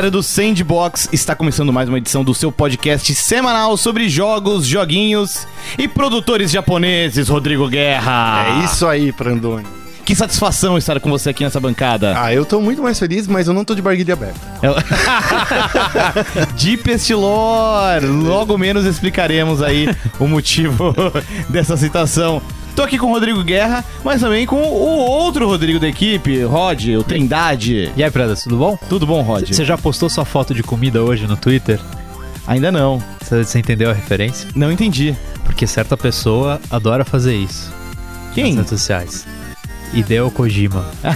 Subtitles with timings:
[0.00, 1.10] Galera do Sandbox!
[1.12, 5.46] Está começando mais uma edição do seu podcast semanal sobre jogos, joguinhos
[5.78, 8.46] e produtores japoneses, Rodrigo Guerra.
[8.46, 9.66] É isso aí, Prandoni.
[10.02, 12.14] Que satisfação estar com você aqui nessa bancada.
[12.16, 14.40] Ah, eu tô muito mais feliz, mas eu não tô de barguilha aberta.
[16.56, 18.02] Deep Estilor!
[18.02, 19.86] Logo menos explicaremos aí
[20.18, 20.94] o motivo
[21.50, 22.40] dessa citação.
[22.80, 26.82] Tô aqui com o Rodrigo Guerra, mas também com o outro Rodrigo da equipe, Rod,
[26.98, 27.92] o Trindade.
[27.94, 28.78] E aí, Pradas, tudo bom?
[28.88, 29.50] Tudo bom, Rod?
[29.50, 31.78] Você já postou sua foto de comida hoje no Twitter?
[32.46, 32.98] Ainda não.
[33.20, 34.48] Você você entendeu a referência?
[34.56, 35.14] Não entendi.
[35.44, 37.70] Porque certa pessoa adora fazer isso
[38.34, 38.54] Quem?
[38.54, 39.26] nas redes sociais.
[39.92, 40.86] Hideo Kojima.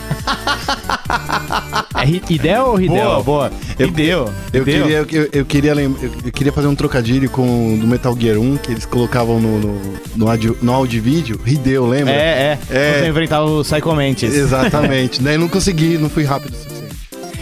[1.97, 2.97] é Hi- Hideo ou Hideo?
[2.97, 3.53] Boa, boa.
[3.79, 4.31] Eu- deu.
[4.53, 4.83] Eu deu.
[4.83, 8.57] queria, eu, eu queria eu, queria fazer um trocadilho com o do Metal Gear 1,
[8.59, 9.81] que eles colocavam no, no,
[10.17, 11.41] no, audio, no áudio e vídeo.
[11.47, 12.13] Hideo, lembra?
[12.13, 12.77] É, é.
[12.77, 13.01] É.
[13.03, 14.35] Você enfrentar o Psycho Mantis.
[14.35, 15.23] Exatamente.
[15.23, 16.95] Daí não consegui, não fui rápido o suficiente.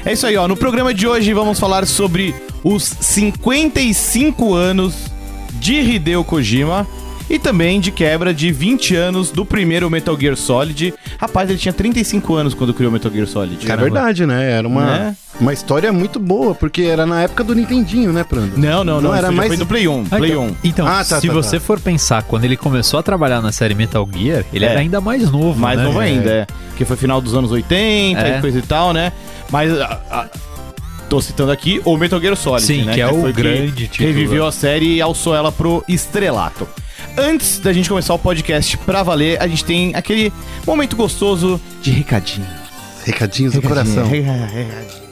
[0.04, 0.46] É isso aí, ó.
[0.48, 4.94] No programa de hoje vamos falar sobre os 55 anos
[5.60, 6.86] de Hideo Kojima
[7.32, 10.92] e também de quebra de 20 anos do primeiro Metal Gear Solid.
[11.18, 13.70] Rapaz, ele tinha 35 anos quando criou Metal Gear Solid.
[13.70, 14.52] É verdade, né?
[14.52, 15.16] Era uma, Né?
[15.40, 18.58] uma história muito boa, porque era na época do Nintendinho, né, Prando?
[18.58, 19.10] Não, não, não.
[19.10, 20.04] Não, era mais- foi no Play 1.
[20.10, 20.56] Ah, Play então, 1.
[20.62, 21.64] então Ah, tá, se tá, você tá.
[21.64, 24.68] for pensar, quando ele começou a trabalhar na série Metal Gear, ele É.
[24.68, 25.84] era ainda mais novo, Mais né?
[25.84, 26.46] novo ainda, é.
[26.68, 28.38] Porque foi final dos anos 80 É.
[28.38, 29.10] e coisa e tal, né?
[29.50, 29.72] Mas.
[29.80, 30.26] a- a-
[31.08, 32.94] Tô citando aqui o Metal Gear Solid, Sim, né?
[32.94, 34.08] que é o grande título.
[34.08, 36.66] Reviveu a série e alçou ela pro estrelato.
[37.16, 40.32] Antes da gente começar o podcast pra valer, a gente tem aquele
[40.66, 42.46] momento gostoso de recadinho.
[43.04, 44.06] Recadinhos do coração.
[44.08, 45.02] Recadinho.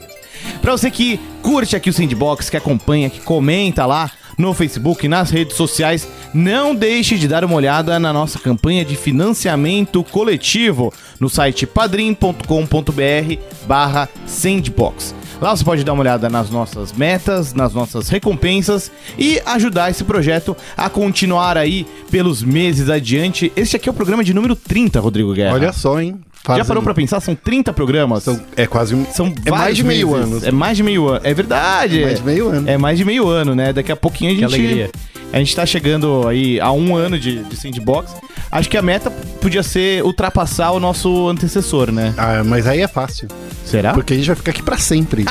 [0.63, 5.31] Pra você que curte aqui o Sandbox, que acompanha, que comenta lá no Facebook, nas
[5.31, 11.29] redes sociais, não deixe de dar uma olhada na nossa campanha de financiamento coletivo no
[11.29, 13.37] site padrim.com.br
[13.67, 15.15] barra Sandbox.
[15.41, 20.05] Lá você pode dar uma olhada nas nossas metas, nas nossas recompensas e ajudar esse
[20.05, 23.51] projeto a continuar aí pelos meses adiante.
[23.57, 25.55] Este aqui é o programa de número 30, Rodrigo Guerra.
[25.55, 26.21] Olha só, hein?
[26.43, 27.21] Já Fazem- parou pra pensar?
[27.21, 28.23] São 30 programas.
[28.23, 29.05] São- é quase um.
[29.07, 30.25] São é mais de meio meses.
[30.27, 30.41] ano.
[30.47, 31.21] É mais de meio ano.
[31.25, 32.03] É verdade.
[32.03, 32.69] É mais de meio ano.
[32.71, 33.73] É mais de meio ano, né?
[33.73, 34.55] Daqui a pouquinho a Que gente.
[34.55, 34.91] alegria.
[35.33, 38.15] A gente tá chegando aí a um ano de, de Sandbox.
[38.51, 39.11] Acho que a meta
[39.41, 42.13] podia ser ultrapassar o nosso antecessor, né?
[42.17, 43.29] Ah, mas aí é fácil.
[43.65, 43.93] Será?
[43.93, 45.25] Porque a gente vai ficar aqui pra sempre.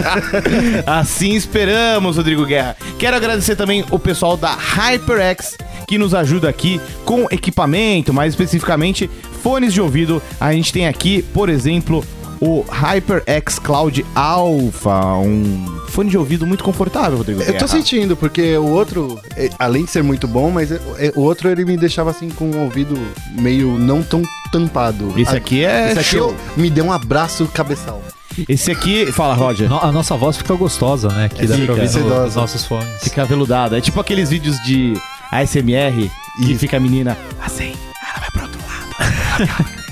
[0.86, 2.76] Assim esperamos, Rodrigo Guerra.
[2.98, 9.08] Quero agradecer também o pessoal da HyperX que nos ajuda aqui com equipamento, mais especificamente
[9.42, 10.22] fones de ouvido.
[10.38, 12.04] A gente tem aqui, por exemplo,
[12.40, 18.56] o HyperX Cloud Alpha, um fone de ouvido muito confortável, Rodrigo Eu tô sentindo, porque
[18.56, 21.76] o outro, é, além de ser muito bom, mas é, é, o outro ele me
[21.76, 22.98] deixava assim com o ouvido
[23.38, 24.22] meio não tão
[24.52, 25.12] tampado.
[25.16, 26.30] Esse Ah, aqui é Esse aqui show.
[26.30, 28.02] eu- me deu um abraço cabeçal.
[28.48, 29.68] Esse aqui, fala, Roger.
[29.68, 31.28] No- A nossa voz fica gostosa, né?
[31.28, 31.72] Que É, dá fica.
[31.72, 32.88] pra ouvir no- nos nossos fones.
[33.02, 33.76] Fica aveludado.
[33.76, 34.94] É tipo aqueles vídeos de
[35.30, 36.58] ASMR que Isso.
[36.58, 39.83] fica a menina assim, ela vai pro outro lado.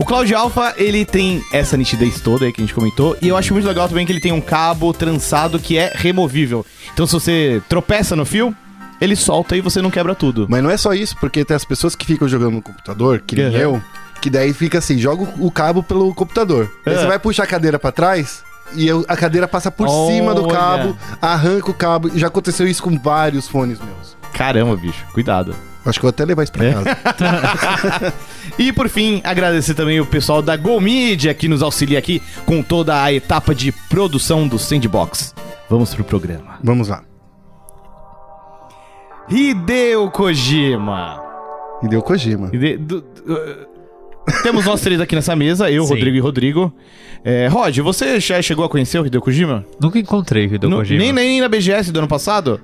[0.00, 3.16] O Cloud Alpha, ele tem essa nitidez toda aí que a gente comentou.
[3.20, 6.64] E eu acho muito legal também que ele tem um cabo trançado que é removível.
[6.92, 8.54] Então se você tropeça no fio,
[9.00, 10.46] ele solta e você não quebra tudo.
[10.48, 13.36] Mas não é só isso, porque tem as pessoas que ficam jogando no computador, que
[13.36, 13.52] nem Uhum.
[13.56, 13.82] eu,
[14.20, 16.70] que daí fica assim, joga o cabo pelo computador.
[16.86, 16.98] Aí É.
[16.98, 18.42] você vai puxar a cadeira pra trás
[18.74, 20.14] e eu- a cadeira passa por Olha.
[20.14, 22.10] cima do cabo, arranca o cabo.
[22.14, 24.16] Já aconteceu isso com vários fones meus.
[24.32, 25.54] Caramba, bicho, cuidado.
[25.84, 26.72] Acho que eu vou até levar isso pra É?
[26.74, 28.14] casa.
[28.58, 32.62] E por fim, agradecer também o pessoal da Go Media que nos auxilia aqui com
[32.62, 35.34] toda a etapa de produção do Sandbox.
[35.68, 36.58] Vamos pro programa.
[36.62, 37.02] Vamos lá.
[39.28, 41.22] Hideo Kojima.
[41.82, 42.50] Deu Kojima.
[42.52, 43.70] Hide- do- do- uh,
[44.42, 45.94] Temos nós três aqui nessa mesa, eu, Sim.
[45.94, 46.74] Rodrigo e Rodrigo.
[47.24, 49.64] É, Rod, você já chegou a conhecer o Hideo Kojima?
[49.80, 50.98] Nunca encontrei o Hideo Nu- Kojima.
[51.00, 52.60] Nem, nem na BGS do ano passado?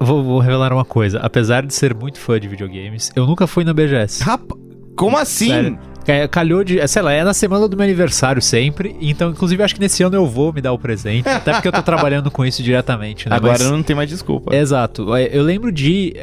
[0.00, 1.18] Vou, vou revelar uma coisa.
[1.20, 4.22] Apesar de ser muito fã de videogames, eu nunca fui na BGS.
[4.22, 4.56] Rapa...
[4.96, 5.48] Como assim?
[5.48, 5.78] Sério.
[6.06, 6.78] É, calhou de.
[6.78, 8.94] é, Sei lá, é na semana do meu aniversário sempre.
[9.00, 11.28] Então, inclusive, acho que nesse ano eu vou me dar o presente.
[11.28, 13.34] até porque eu tô trabalhando com isso diretamente, né?
[13.34, 14.54] Agora Mas- não tem mais desculpa.
[14.54, 15.14] Exato.
[15.16, 16.14] É, Eu lembro de.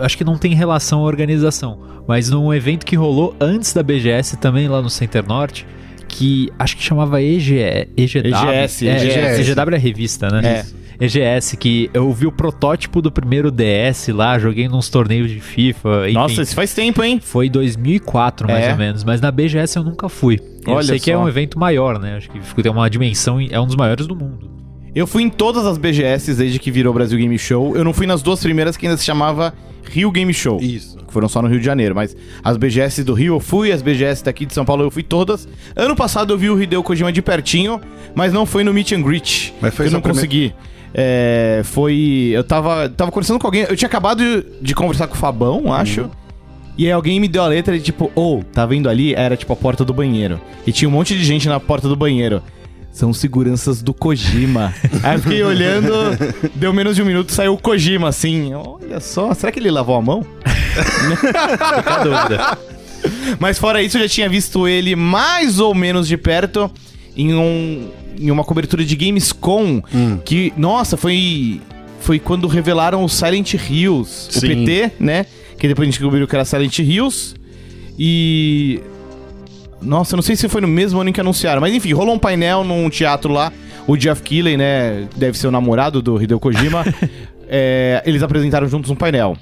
[0.00, 1.78] Acho que não tem relação à organização,
[2.08, 5.64] mas num evento que rolou antes da BGS, também lá no Center Norte,
[6.08, 7.54] que acho que chamava EGE,
[7.96, 8.26] EGW.
[8.26, 8.96] EGS, é,
[9.36, 9.50] EGS.
[9.50, 10.48] EGW é a revista, né?
[10.48, 10.83] É.
[11.00, 16.04] EGS, que eu vi o protótipo do primeiro DS lá, joguei nos torneios de FIFA.
[16.06, 17.20] Enfim, Nossa, isso faz tempo, hein?
[17.22, 18.72] Foi 2004, mais É?
[18.72, 20.40] ou menos, mas na BGS eu nunca fui.
[20.66, 21.22] Eu Olha sei que é só.
[21.22, 22.16] um evento maior, né?
[22.16, 24.50] Acho que tem uma dimensão, é um dos maiores do mundo.
[24.94, 27.76] Eu fui em todas as BGS desde que virou Brasil Game Show.
[27.76, 29.52] Eu não fui nas duas primeiras que ainda se chamava
[29.90, 30.58] Rio Game Show.
[30.62, 30.96] Isso.
[30.98, 33.82] Que foram só no Rio de Janeiro, mas as BGS do Rio eu fui, as
[33.82, 35.48] BGS daqui de São Paulo eu fui todas.
[35.74, 37.80] Ano passado eu vi o Hideo Kojima de pertinho,
[38.14, 39.52] mas não foi no Meet and Greet.
[39.60, 40.54] Mas foi eu só não consegui.
[40.94, 42.30] É, foi.
[42.32, 43.66] Eu tava, tava conversando com alguém.
[43.68, 46.02] Eu tinha acabado de, de conversar com o Fabão, acho.
[46.02, 46.10] Uhum.
[46.78, 49.14] E aí alguém me deu a letra de tipo, ô, tá vendo ali?
[49.14, 50.40] Era tipo a porta do banheiro.
[50.66, 52.42] E tinha um monte de gente na porta do banheiro.
[52.92, 54.72] São seguranças do Kojima.
[55.02, 55.92] aí eu fiquei olhando,
[56.54, 58.54] deu menos de um minuto, saiu o Kojima assim.
[58.54, 60.24] Olha só, será que ele lavou a mão?
[61.18, 62.58] Fica a dúvida.
[63.38, 66.70] Mas fora isso, eu já tinha visto ele mais ou menos de perto
[67.16, 67.88] em, um,
[68.18, 69.82] em uma cobertura de Gamescom.
[69.94, 70.18] Hum.
[70.24, 71.60] Que, nossa, foi,
[72.00, 74.64] foi quando revelaram o Silent Hills, o Sim.
[74.64, 75.26] PT, né?
[75.58, 77.34] Que depois a gente descobriu que era Silent Hills.
[77.98, 78.80] E.
[79.80, 82.18] Nossa, não sei se foi no mesmo ano em que anunciaram, mas enfim, rolou um
[82.18, 83.52] painel num teatro lá.
[83.86, 85.06] O Jeff Keighley, né?
[85.14, 86.84] Deve ser o namorado do Hideo Kojima.
[87.46, 89.36] É, eles apresentaram juntos um painel.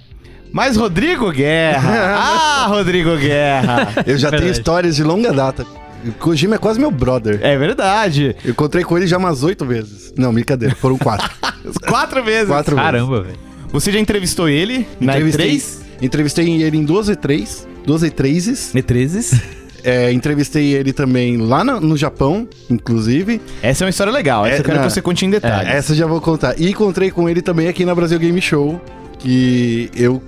[0.53, 2.17] Mas Rodrigo Guerra!
[2.19, 3.89] ah, Rodrigo Guerra!
[4.07, 5.65] Eu já tenho histórias de longa data.
[6.05, 7.39] O Kojima é quase meu brother.
[7.43, 8.35] É verdade.
[8.45, 10.13] Eu encontrei com ele já umas oito vezes.
[10.17, 11.31] Não, brincadeira, foram quatro.
[11.87, 12.49] Quatro vezes.
[12.49, 12.91] quatro vezes.
[12.91, 13.39] Caramba, velho.
[13.73, 15.79] Você já entrevistou ele na Entrevistei, E3?
[16.03, 18.73] entrevistei ele em duas E3, duas E3s.
[18.75, 19.41] E3s?
[19.85, 23.41] É, entrevistei ele também lá no, no Japão, inclusive.
[23.61, 24.47] Essa é uma história legal.
[24.47, 24.87] Essa É, eu quero não.
[24.87, 25.69] que você conte em detalhes.
[25.75, 26.55] Essa eu já vou contar.
[26.57, 28.81] E encontrei com ele também aqui na Brasil Game Show,
[29.19, 30.23] que eu,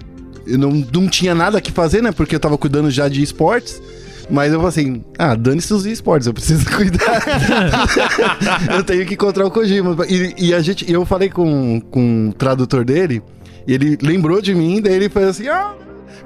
[0.44, 2.10] eu não, não tinha nada que fazer, né?
[2.10, 3.80] Porque eu tava cuidando já de esportes.
[4.30, 7.22] Mas eu falei assim, ah, dane-se os esportes, eu preciso cuidar.
[8.74, 9.96] eu tenho que encontrar o Kojima.
[10.08, 13.22] E, e a gente, eu falei com, com o tradutor dele,
[13.66, 15.72] e ele lembrou de mim, daí ele falou assim, ah,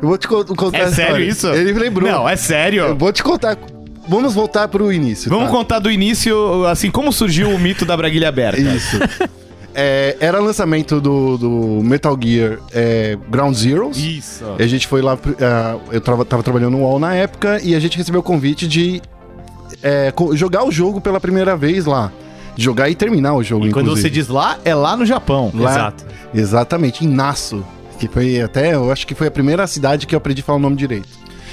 [0.01, 1.49] eu vou te co- contar É sério isso?
[1.49, 2.09] Ele lembrou.
[2.11, 2.95] Não, é Eu sério.
[2.97, 3.57] vou te contar.
[4.09, 5.29] Vamos voltar pro início.
[5.29, 5.51] Vamos tá?
[5.51, 8.61] contar do início, assim, como surgiu o mito da braguilha aberta.
[8.61, 8.97] Isso.
[9.75, 11.51] É, era lançamento do, do
[11.85, 13.97] Metal Gear é, Ground Zeroes.
[13.97, 14.45] Isso.
[14.59, 17.81] A gente foi lá, ah, eu tava, tava trabalhando no UOL na época e a
[17.81, 19.01] gente recebeu o convite de
[19.83, 22.11] é, jogar o jogo pela primeira vez lá.
[22.57, 24.09] Jogar e terminar o jogo, E quando inclusive.
[24.09, 25.53] você diz lá, é lá no Japão.
[25.55, 26.05] Lá- Exato.
[26.35, 27.65] Exatamente, em Nasso.
[28.01, 30.59] Que foi até, eu acho que foi a primeira cidade que eu aprendi a falar
[30.59, 31.09] o nome direito.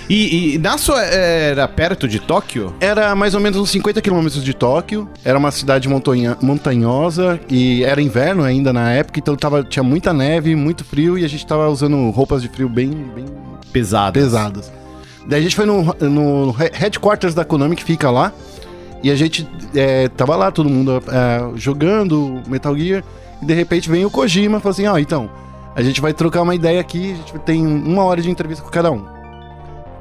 [0.07, 2.73] E, e Nasso era perto de Tóquio?
[2.79, 5.09] Era mais ou menos uns 50 quilômetros de Tóquio.
[5.23, 10.13] Era uma cidade montanha, montanhosa e era inverno ainda na época, então tava, tinha muita
[10.13, 13.25] neve, muito frio e a gente tava usando roupas de frio bem, bem
[13.73, 14.13] Pesado.
[14.13, 14.71] pesadas.
[15.27, 18.31] Daí a gente foi no, no he- headquarters da Konami que fica lá.
[19.03, 23.03] E a gente é, tava lá, todo mundo é, jogando Metal Gear.
[23.41, 25.29] E de repente vem o Kojima e fala assim: Ó, então,
[25.75, 27.13] a gente vai trocar uma ideia aqui.
[27.13, 29.14] A gente tem uma hora de entrevista com cada um.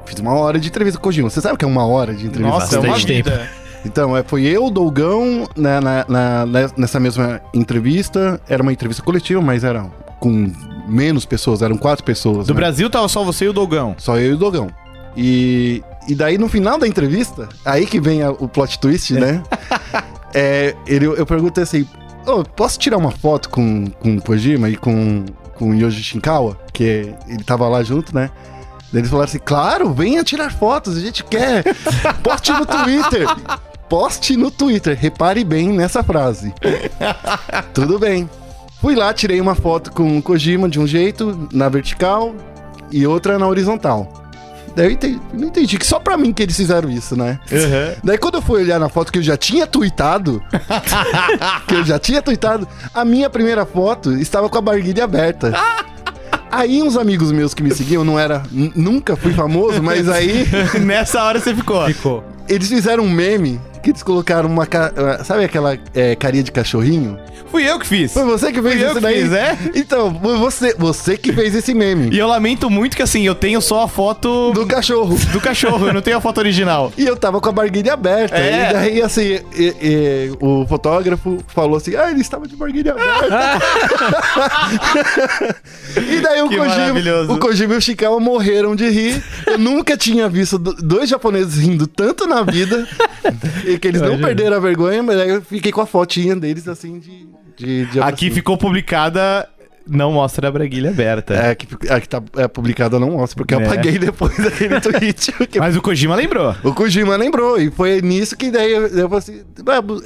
[0.05, 1.29] Fiz uma hora de entrevista com o Kojima.
[1.29, 2.59] Você sabe o que é uma hora de entrevista?
[2.59, 3.49] Nossa, é uma vida.
[3.85, 8.39] Então, é, foi eu, o Dolgão, na, na- na- na- nessa mesma entrevista.
[8.49, 9.85] Era uma entrevista coletiva, mas era
[10.19, 10.51] com
[10.87, 12.47] menos pessoas, eram quatro pessoas.
[12.47, 12.59] Do né?
[12.59, 13.95] Brasil tava só você e o Dogão.
[13.97, 14.69] Só eu e o Dogão.
[15.15, 19.41] E, e daí, no final da entrevista, aí que vem a- o plot twist, né?
[20.33, 21.87] é, ele, eu perguntei assim:
[22.25, 25.25] "Ô, posso tirar uma foto com, com o Kojima e com,
[25.55, 26.57] com o Yoji Shinkawa?
[26.73, 28.29] Que ele tava lá junto, né?
[28.95, 31.65] Daí eles falaram assim: claro, venha tirar fotos, a gente quer.
[32.23, 33.27] Poste no Twitter.
[33.89, 34.97] Poste no Twitter.
[34.97, 36.53] Repare bem nessa frase.
[37.73, 38.29] Tudo bem.
[38.79, 42.33] Fui lá, tirei uma foto com o Kojima de um jeito, na vertical,
[42.89, 44.31] e outra na horizontal.
[44.73, 47.37] Daí eu entendi, não entendi que só pra mim que eles fizeram isso, né?
[48.01, 50.41] Daí quando eu fui olhar na foto que eu já tinha tweetado,
[51.67, 55.51] que eu já tinha tweetado, a minha primeira foto estava com a barguilha aberta.
[56.55, 60.45] Aí uns amigos meus que me seguiam, não era, nunca fui famoso, mas aí
[60.79, 61.85] Nessa hora você ficou.
[61.87, 62.23] Ficou.
[62.47, 64.91] eles fizeram um meme que eles colocaram uma, ca-
[65.23, 67.19] sabe aquela é, carinha de cachorrinho?
[67.51, 68.11] Fui eu que fiz.
[68.11, 69.21] Foi você que fez Fui isso daí?
[69.21, 69.57] fiz, é?
[69.75, 73.35] Então, foi você, você que fez esse meme E eu lamento muito que assim, eu
[73.35, 75.15] tenho só a foto do cachorro.
[75.31, 76.91] do cachorro, eu não tenho a foto original.
[76.97, 78.35] E eu tava com a barguilha aberta.
[78.37, 78.69] É.
[78.69, 83.59] E daí, assim, e- e o fotógrafo falou assim: ah, ele estava de barguilha aberta.
[86.09, 89.23] e daí o Que Kojima, o Kojima e o Shikawa morreram de rir.
[89.45, 92.87] Eu nunca tinha visto do- dois japoneses rindo tanto na vida.
[93.65, 96.67] e que eles não perderam a vergonha, mas aí eu fiquei com a fotinha deles,
[96.67, 97.27] assim, de.
[97.57, 99.47] de, de Aqui ficou publicada.
[99.87, 101.35] Não mostra a braguilha aberta.
[101.35, 103.65] É, que, a que tá é, publicada não mostra, porque eu É.
[103.65, 105.31] apaguei depois daquele tweet.
[105.33, 106.55] porque Mas o Kojima lembrou.
[106.63, 109.41] O Kojima lembrou, e foi nisso que daí eu, eu falei assim,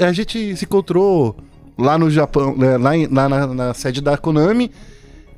[0.02, 1.34] "Ah, a gente se encontrou
[1.78, 4.70] lá no Japão, né, lá, em- lá na, na sede da Konami,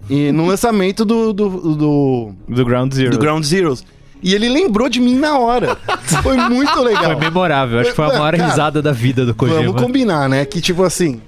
[0.10, 3.12] e no lançamento do, do, do, Do Ground Zero.
[3.12, 3.86] do Ground Zeroes.
[4.22, 5.78] E ele lembrou de mim na hora.
[6.22, 7.06] Foi muito legal.
[7.06, 7.80] Foi memorável.
[7.80, 9.64] Acho que foi a maior Cara, risada da vida do Kojima.
[9.64, 10.46] Vamos combinar, né?
[10.46, 11.20] Que tipo assim,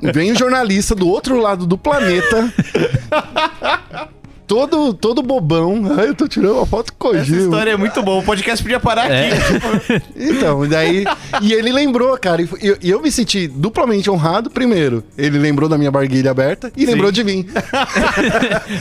[0.00, 2.52] vem um jornalista do outro lado do planeta,
[4.46, 5.82] todo, todo bobão.
[5.98, 8.20] Ai, eu tô tirando uma foto com o Essa história é muito boa.
[8.20, 9.32] O podcast podia parar É.
[9.32, 10.02] aqui.
[10.16, 11.04] Então, daí.
[11.40, 12.42] e ele lembrou, cara.
[12.42, 15.04] E eu, eu me senti duplamente honrado, primeiro.
[15.16, 17.46] Ele lembrou da minha barguilha aberta e lembrou de mim.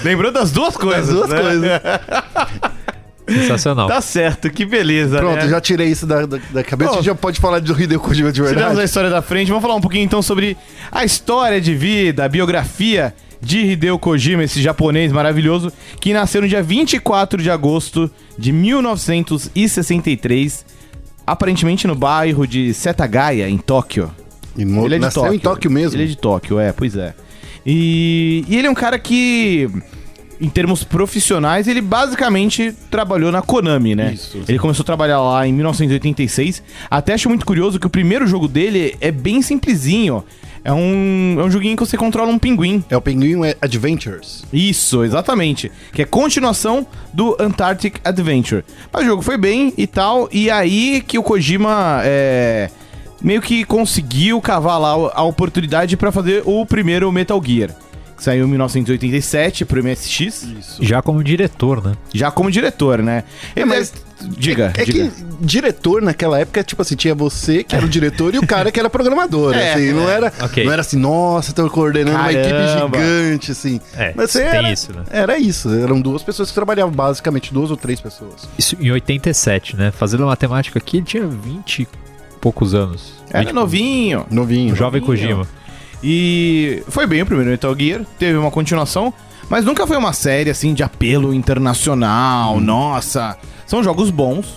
[0.03, 1.09] Lembrou das duas coisas.
[1.09, 1.41] As duas né?
[1.41, 1.69] coisas.
[3.33, 3.87] Sensacional.
[3.87, 5.17] Tá certo, que beleza.
[5.19, 5.47] Pronto, né?
[5.49, 6.89] já tirei isso da, da, da cabeça.
[6.89, 6.95] Pô.
[6.95, 8.85] A gente já pode falar do Hideo Kojima de Tiramos a verdade.
[8.85, 10.57] história da frente, vamos falar um pouquinho então sobre
[10.91, 16.47] a história de vida, a biografia de Hideo Kojima, esse japonês maravilhoso, que nasceu no
[16.47, 20.65] dia 24 de agosto de 1963,
[21.25, 24.11] aparentemente no bairro de Setagaya, em Tóquio.
[24.57, 25.35] E mo- Ele é de nasceu Tóquio.
[25.35, 25.95] em Tóquio mesmo.
[25.95, 27.13] Ele é de Tóquio, é, pois é.
[27.65, 29.69] E, e ele é um cara que,
[30.41, 34.13] em termos profissionais, ele basicamente trabalhou na Konami, né?
[34.13, 34.39] Isso.
[34.47, 36.63] Ele começou a trabalhar lá em 1986.
[36.89, 40.23] Até acho muito curioso que o primeiro jogo dele é bem simplesinho.
[40.63, 42.83] É um, é um joguinho que você controla um pinguim.
[42.89, 44.43] É o Penguin Adventures.
[44.51, 45.71] Isso, exatamente.
[45.93, 48.63] Que é continuação do Antarctic Adventure.
[48.91, 52.69] Mas o jogo foi bem e tal, e aí que o Kojima é,
[53.21, 57.71] meio que conseguiu cavar lá a oportunidade pra fazer o primeiro Metal Gear.
[58.21, 60.77] Que saiu em 1987 pro MSX, Isso.
[60.79, 61.93] Já como diretor, né?
[62.13, 63.23] já como diretor, né?
[63.55, 65.09] Ele mas- deve- Diga, É, é diga.
[65.09, 68.71] que diretor naquela época, tipo assim, tinha você que era o diretor e o cara
[68.71, 69.55] que era programador.
[69.57, 70.63] É, assim, não, era, ok.
[70.63, 72.99] não era assim, nossa, tô coordenando uma equipe Caramba.
[72.99, 73.81] gigante, assim.
[73.97, 75.03] É, Mas tem era, isso, né?
[75.09, 75.73] Era isso.
[75.73, 78.47] Eram duas pessoas que trabalhavam, basicamente, duas ou três pessoas.
[78.55, 79.89] Isso em 87, né?
[79.89, 81.87] Fazendo a matemática aqui, ele tinha 20 e
[82.39, 83.13] poucos anos.
[83.31, 84.25] Era 20 novinho.
[84.29, 84.73] Novinho.
[84.73, 85.17] Um jovem novinho.
[85.19, 85.47] Kojima.
[86.03, 89.13] E foi bem o primeiro Metal Gear, teve uma continuação,
[89.49, 92.59] mas nunca foi uma série assim de apelo internacional.
[92.59, 94.47] Nossa, são jogos bons,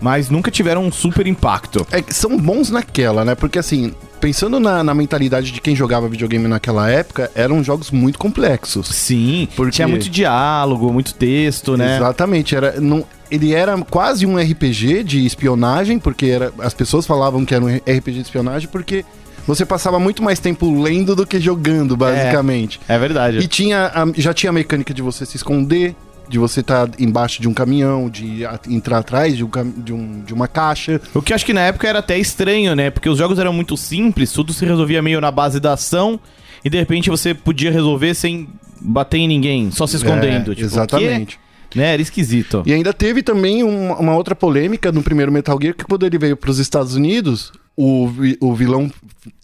[0.00, 1.86] mas nunca tiveram um super impacto.
[1.90, 3.34] É são bons naquela, né?
[3.34, 8.18] Porque assim, pensando na, na mentalidade de quem jogava videogame naquela época, eram jogos muito
[8.18, 8.88] complexos.
[8.88, 11.96] Sim, Porque- tinha muito diálogo, muito texto, né?
[11.96, 17.44] Exatamente, era, não, ele era quase um RPG de espionagem, porque era, as pessoas falavam
[17.44, 19.04] que era um RPG de espionagem porque
[19.46, 22.80] você passava muito mais tempo lendo do que jogando, basicamente.
[22.88, 23.38] É verdade.
[23.38, 25.94] E tinha a- já tinha a mecânica de você se esconder,
[26.28, 30.34] de você estar embaixo de um caminhão, de entrar atrás de, um, de, um- de
[30.34, 31.00] uma caixa.
[31.14, 32.90] O que acho que na época era até estranho, né?
[32.90, 36.18] Porque os jogos eram muito simples, tudo se resolvia meio na base da ação,
[36.64, 38.48] e de repente você podia resolver sem
[38.80, 40.50] bater em ninguém, só se escondendo.
[40.50, 41.38] É, tipo, exatamente.
[41.74, 41.92] Né?
[41.92, 42.62] Era esquisito.
[42.66, 46.18] E ainda teve também um- uma outra polêmica no primeiro Metal Gear, que quando ele
[46.18, 48.90] veio para os Estados Unidos, o, vi- o vilão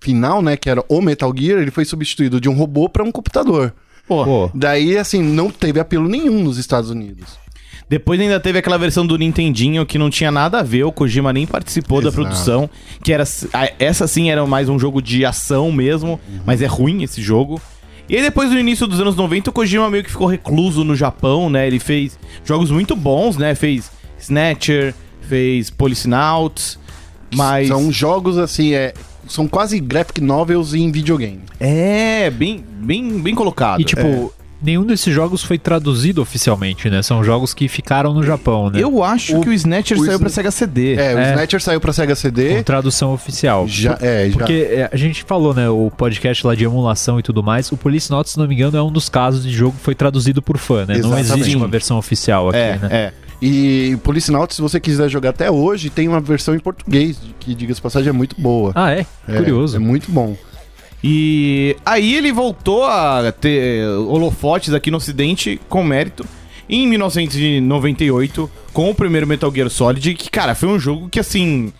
[0.00, 3.12] final, né, que era o Metal Gear, ele foi substituído de um robô para um
[3.12, 3.74] computador.
[4.06, 7.40] Pô, Pô, Daí, assim, não teve apelo nenhum nos Estados Unidos.
[7.88, 11.32] Depois ainda teve aquela versão do Nintendinho que não tinha nada a ver, o Kojima
[11.32, 12.22] nem participou da Exato.
[12.22, 12.70] produção,
[13.02, 13.24] que era
[13.78, 17.60] essa sim era mais um jogo de ação mesmo, mas é ruim esse jogo.
[18.08, 20.96] E aí depois no início dos anos 90 o Kojima meio que ficou recluso no
[20.96, 21.66] Japão, né?
[21.66, 23.54] Ele fez jogos muito bons, né?
[23.54, 26.78] Fez Snatcher, fez Policenauts,
[27.34, 28.92] mas São jogos, assim, é,
[29.28, 31.40] são quase graphic novels em videogame.
[31.60, 33.80] é bem bem bem colocado.
[33.80, 37.02] e tipo, nenhum desses jogos foi traduzido oficialmente, né?
[37.02, 38.80] São jogos que ficaram no Japão, né?
[38.82, 40.94] eu acho o- que o Snatcher o saiu pra Sna- Sega CD.
[40.94, 41.30] É, o É.
[41.30, 42.62] Snatcher saiu pra Sega Com CD.
[42.62, 43.66] tradução oficial.
[43.68, 44.36] Já, é, já.
[44.38, 47.76] Porque é, a gente falou, né, o podcast lá de emulação e tudo mais, o
[47.76, 50.40] Police Note, se não me engano, é um dos casos de jogo que foi traduzido
[50.42, 50.98] por fã, né?
[50.98, 51.32] Não Exatamente.
[51.40, 52.88] existe uma versão oficial aqui, é, né?
[52.90, 53.12] é.
[53.44, 57.78] E Policenauts, se você quiser jogar até hoje, tem uma versão em português, que, diga-se
[57.78, 58.70] de passagem, é muito boa.
[58.74, 59.04] Ah, é?
[59.28, 59.74] É, Curioso.
[59.76, 60.36] É muito bom.
[61.02, 66.24] E aí ele voltou a ter holofotes aqui no ocidente com mérito
[66.68, 71.72] em 1998 com o primeiro Metal Gear Solid, que, cara, foi um jogo que, assim,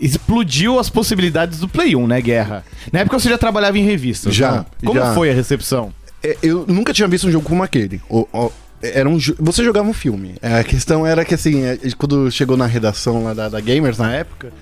[0.00, 2.64] explodiu as possibilidades do Play 1, né, Guerra?
[2.90, 4.66] Na época você já trabalhava em revistas, Já, não?
[4.86, 5.12] Como já.
[5.14, 5.92] foi a recepção?
[6.24, 8.00] É, eu nunca tinha visto um jogo como aquele.
[8.08, 8.50] O- o-
[8.82, 10.34] era um, você jogava um filme.
[10.42, 13.98] É, a questão era que, assim, é, quando chegou na redação lá da, da Gamers
[13.98, 14.52] na época,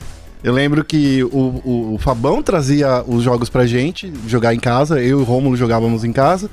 [0.43, 1.29] eu lembro que o,
[1.65, 5.57] o, o Fabão trazia os jogos pra gente jogar em casa, eu e o Rômulo
[5.57, 6.50] jogávamos em casa.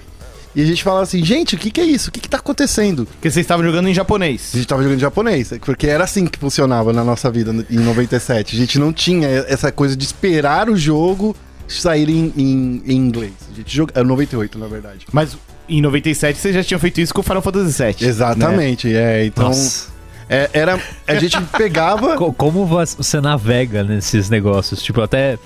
[0.55, 2.09] E a gente falava assim, gente, o que, que é isso?
[2.09, 3.05] O que, que tá acontecendo?
[3.05, 4.49] Porque vocês estavam jogando em japonês.
[4.53, 7.77] A gente tava jogando em japonês, porque era assim que funcionava na nossa vida em
[7.79, 8.55] 97.
[8.55, 11.35] A gente não tinha essa coisa de esperar o jogo
[11.67, 13.33] sair em, em- em inglês.
[13.51, 13.93] A gente joga...
[13.95, 15.05] É 98, na verdade.
[15.11, 15.37] Mas
[15.69, 17.95] em 97 vocês já tinham feito isso com o Final Fantasy VII.
[18.01, 18.07] né?
[18.07, 19.25] Exatamente, é.
[19.25, 19.87] Então, Nossa.
[20.29, 20.79] é, era.
[21.07, 22.15] A gente pegava.
[22.17, 24.81] Co- Como você navega nesses negócios?
[24.81, 25.37] Tipo, até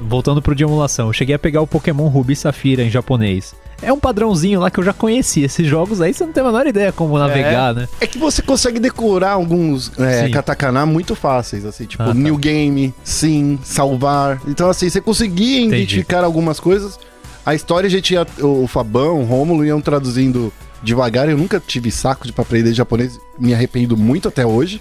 [0.00, 3.54] voltando pro de emulação, eu cheguei a pegar o Pokémon Ruby e Safira em japonês.
[3.82, 5.44] É um padrãozinho lá que eu já conhecia.
[5.44, 7.86] Esses jogos aí você não tem a menor ideia como navegar, né?
[8.00, 12.14] É que você consegue decorar alguns é, katakana muito fáceis, assim, tipo Ah, tá.
[12.14, 14.40] new game, sim, salvar.
[14.46, 15.74] Então, assim, você conseguia Entendi.
[15.82, 16.98] identificar algumas coisas.
[17.44, 18.26] A história a gente ia.
[18.40, 23.18] O Fabão, o Rômulo iam traduzindo devagar, eu nunca tive saco de pra aprender japonês,
[23.38, 24.80] me arrependo muito até hoje.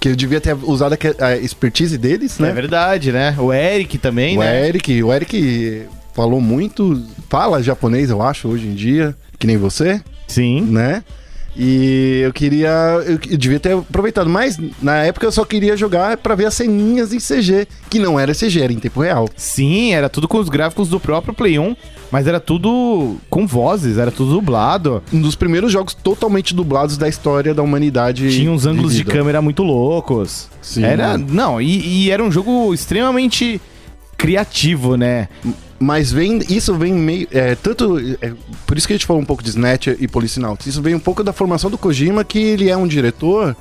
[0.00, 2.50] Que eu devia ter usado a, expertise deles, né?
[2.50, 3.34] É verdade, né?
[3.38, 4.68] O Eric também, o né?
[4.68, 10.02] Eric, o Eric falou muito, fala japonês, eu acho, hoje em dia, que nem você,
[10.28, 10.60] Sim.
[10.62, 11.02] né?
[11.56, 12.68] E eu queria.
[13.06, 16.54] Eu, eu devia ter aproveitado, mas na época eu só queria jogar pra ver as
[16.54, 19.28] ceninhas em CG, que não era CG, era em tempo real.
[19.36, 21.76] Sim, era tudo com os gráficos do próprio Play 1,
[22.10, 25.02] mas era tudo com vozes, era tudo dublado.
[25.12, 28.30] Um dos primeiros jogos totalmente dublados da história da humanidade.
[28.30, 29.16] Tinha uns ângulos de vivida.
[29.16, 30.48] câmera muito loucos.
[30.60, 30.82] Sim.
[30.84, 31.16] Era.
[31.16, 33.60] Não, e, e era um jogo extremamente
[34.16, 35.28] criativo, né?
[35.78, 37.28] Mas vem, isso vem meio.
[37.30, 37.98] É, tanto.
[38.20, 38.32] é,
[38.66, 40.66] por isso que a gente falou um pouco de Snatcher e Policenauts.
[40.66, 43.54] Isso vem um pouco da formação do Kojima, que ele é um diretor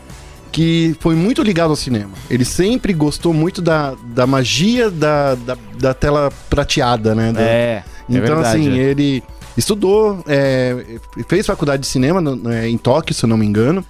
[0.51, 2.11] que foi muito ligado ao cinema.
[2.29, 7.31] Ele sempre gostou muito da, da magia da, da, da tela prateada, né?
[7.33, 7.45] Da- É.
[7.45, 8.47] é então, verdade.
[8.59, 9.23] assim, ele
[9.57, 10.85] estudou, é,
[11.27, 13.83] fez faculdade de cinema no- é, em Tóquio, se eu não me engano.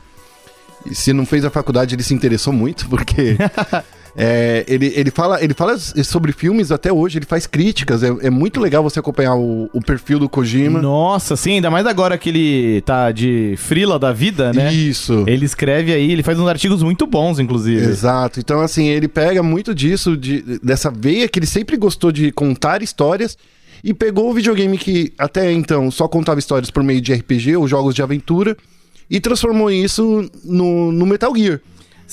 [0.86, 3.38] E se não fez a faculdade, ele se interessou muito, porque
[4.16, 8.04] é, ele, ele, fala, ele fala sobre filmes até hoje, ele faz críticas.
[8.04, 10.82] É, é muito legal você acompanhar o, o perfil do Kojima.
[10.82, 14.72] Nossa, sim, ainda mais agora que ele tá de frila da vida, né?
[14.72, 15.24] Isso.
[15.28, 17.84] Ele escreve aí, ele faz uns artigos muito bons, inclusive.
[17.84, 18.40] Exato.
[18.40, 22.84] Então, assim, ele pega muito disso, de, dessa veia que ele sempre gostou de contar
[22.84, 23.38] histórias.
[23.84, 27.68] E pegou o videogame que até então só contava histórias por meio de RPG ou
[27.68, 28.56] jogos de aventura
[29.10, 31.60] e transformou isso no, no Metal Gear.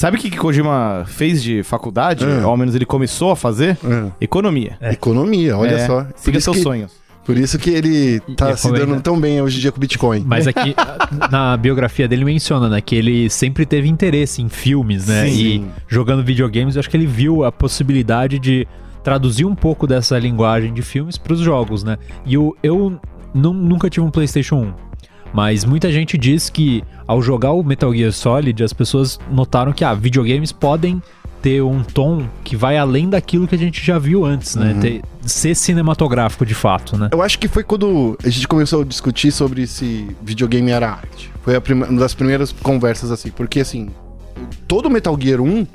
[0.00, 2.24] Sabe o que, que Kojima fez de faculdade?
[2.24, 2.40] Ah.
[2.46, 3.76] Ou ao menos ele começou a fazer?
[3.84, 4.78] Ah, Economia.
[4.80, 6.04] Economia, olha É, só.
[6.04, 6.90] Por Siga isso, seus que, sonhos.
[7.22, 9.80] por isso que ele tá E se dando tão bem hoje em dia com o
[9.80, 10.24] Bitcoin.
[10.26, 10.74] Mas aqui,
[11.30, 15.26] na biografia dele menciona, né, que ele sempre teve interesse em filmes, né?
[15.26, 15.32] Sim.
[15.38, 18.66] E jogando videogames, eu acho que ele viu a possibilidade de
[19.04, 21.98] traduzir um pouco dessa linguagem de filmes pros jogos, né?
[22.24, 22.98] E eu, eu
[23.34, 24.89] nu- nunca tive um PlayStation 1.
[25.32, 29.84] Mas muita gente diz que ao jogar o Metal Gear Solid, as pessoas notaram que
[29.84, 31.02] ah, videogames podem
[31.40, 34.76] ter um tom que vai além daquilo que a gente já viu antes, né?
[34.80, 37.08] Ter- ser cinematográfico de fato, né?
[37.12, 41.30] Eu acho que foi quando a gente começou a discutir sobre se videogame era arte.
[41.42, 43.88] Foi uma das primeiras conversas assim, porque assim,
[44.68, 45.66] todo Metal Gear 1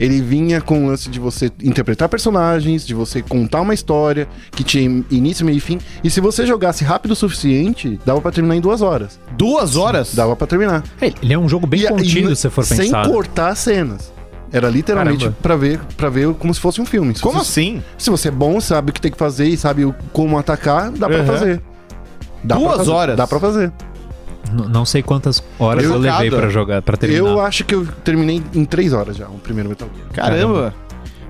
[0.00, 4.64] ele vinha com o lance de você interpretar personagens, de você contar uma história que
[4.64, 5.78] tinha início, meio e fim.
[6.02, 9.20] E se você jogasse rápido o suficiente, dava pra terminar em duas horas.
[9.36, 10.14] Duas horas?
[10.14, 10.82] Dava pra terminar.
[11.00, 13.06] Ele é um jogo bem E- contido, e se for sem pensar.
[13.06, 13.12] né?
[13.12, 14.12] cortar as cenas.
[14.52, 17.14] Era literalmente pra ver, pra ver como se fosse um filme.
[17.14, 17.82] Se Como você- assim?
[17.96, 21.06] Se você é bom, sabe o que tem que fazer e sabe como atacar, dá
[21.08, 21.26] pra Uhum.
[21.26, 21.60] fazer.
[22.42, 22.90] Dá Duas pra fazer.
[22.90, 23.16] horas?
[23.16, 23.70] Dá pra fazer.
[24.52, 26.42] Não sei quantas horas eu, Eu- levei cada.
[26.42, 27.20] pra jogar, pra terminar.
[27.28, 30.08] Eu acho que eu terminei em três horas já, o primeiro Metal Gear.
[30.12, 30.74] Caramba.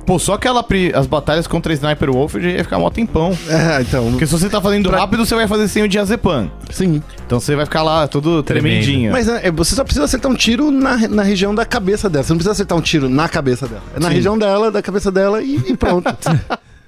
[0.07, 3.37] Pô, só aquela pri- as batalhas contra Sniper Wolf já ia ficar mó tempão.
[3.49, 4.11] É, então.
[4.11, 6.51] Porque se você tá fazendo Pra- rápido, você vai fazer sem o diazepam.
[6.71, 7.01] Sim.
[7.27, 8.83] Então você vai ficar lá todo Tremendo.
[8.83, 9.13] tremendinho.
[9.13, 12.25] Mas é, você só precisa acertar um tiro na, na região da cabeça dela.
[12.25, 13.83] Você não precisa acertar um tiro na cabeça dela.
[13.95, 14.15] É na Sim.
[14.15, 16.09] região dela, da cabeça dela e, e pronto.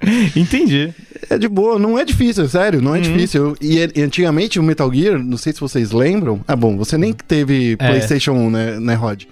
[0.37, 0.93] Entendi.
[1.31, 3.03] é de boa, não é difícil, sério, não é Uhum.
[3.03, 3.57] difícil.
[3.61, 6.41] E, e antigamente o Metal Gear, não sei se vocês lembram.
[6.47, 7.89] Ah, bom, você nem teve É.
[7.89, 9.25] PlayStation 1, né, né, Rod?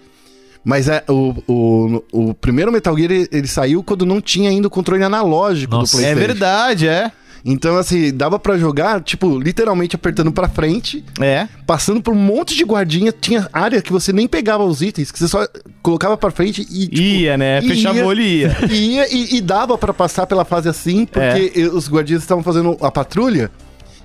[0.64, 4.68] Mas é, o, o, o primeiro Metal Gear ele, ele saiu quando não tinha ainda
[4.68, 5.96] o controle analógico Nossa.
[5.96, 6.26] do É PlayStation.
[6.26, 7.10] verdade, é.
[7.44, 11.48] Então, assim, dava pra jogar, tipo, literalmente apertando pra frente, É.
[11.66, 13.12] passando por um monte de guardinha.
[13.12, 15.46] Tinha área que você nem pegava os itens, que você só
[15.82, 16.86] colocava pra frente e.
[16.86, 17.60] Tipo, ia, né?
[17.62, 18.56] e Fechava o olho e ia.
[18.70, 21.60] e, ia, e, e dava pra passar pela fase assim, porque É.
[21.62, 23.50] os guardiões estavam fazendo a patrulha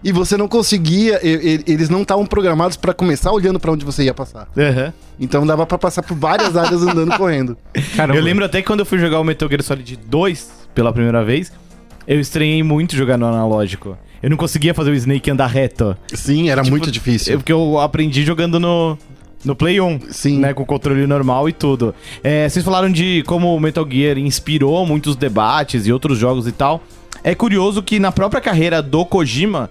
[0.04, 4.14] e você não conseguia, eles não estavam programados pra começar olhando pra onde você ia
[4.14, 4.48] passar.
[4.56, 4.94] Aham.
[5.20, 7.58] Então dava pra passar por várias áreas andando correndo.
[7.96, 8.20] Caramba.
[8.20, 11.24] Eu lembro até que quando eu fui jogar o Metal Gear Solid 2 pela primeira
[11.24, 11.52] vez,
[12.08, 13.98] eu estranhei muito jogar no analógico.
[14.22, 15.96] Eu não conseguia fazer o Snake andar reto.
[16.14, 17.34] Sim, era Tipo, muito difícil.
[17.34, 18.98] Eu- Porque eu aprendi jogando no,
[19.44, 20.00] no Play 1.
[20.10, 20.40] Sim.
[20.40, 21.94] Né, com o controle normal e tudo.
[22.24, 26.52] É, vocês falaram de como o Metal Gear inspirou muitos debates e outros jogos e
[26.52, 26.82] tal.
[27.24, 29.70] É curioso que na própria carreira do Kojima,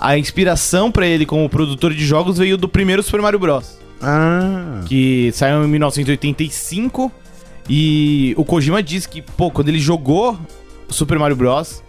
[0.00, 3.78] a inspiração pra ele como produtor de jogos veio do primeiro Super Mario Bros.
[4.02, 4.82] Ah.
[4.86, 7.10] que saiu em 1985.
[7.68, 10.38] E o Kojima diz que, pô, quando ele jogou
[10.88, 11.82] Super Mario Bros.,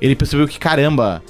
[0.00, 1.22] ele percebeu que, caramba,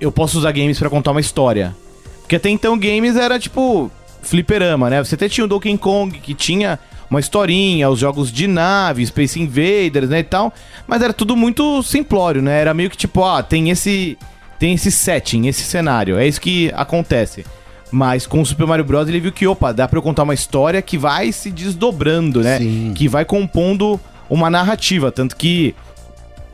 [0.00, 1.74] eu posso usar games pra contar uma história.
[2.20, 3.90] Porque até então games era tipo
[4.22, 5.04] fliperama, né?
[5.04, 6.78] Você até tinha o Donkey Kong, que tinha
[7.10, 10.52] uma historinha, os jogos de nave, Space Invaders, né, e tal.
[10.86, 12.60] Mas era tudo muito simplório, né?
[12.60, 14.18] Era meio que tipo, ah, tem esse
[14.58, 16.16] tem esse setting, esse cenário.
[16.18, 17.44] É isso que acontece.
[17.90, 19.08] Mas com o Super Mario Bros.
[19.08, 22.58] ele viu que, opa, dá pra eu contar uma história que vai se desdobrando, né?
[22.58, 22.92] Sim.
[22.94, 25.12] Que vai compondo uma narrativa.
[25.12, 25.74] Tanto que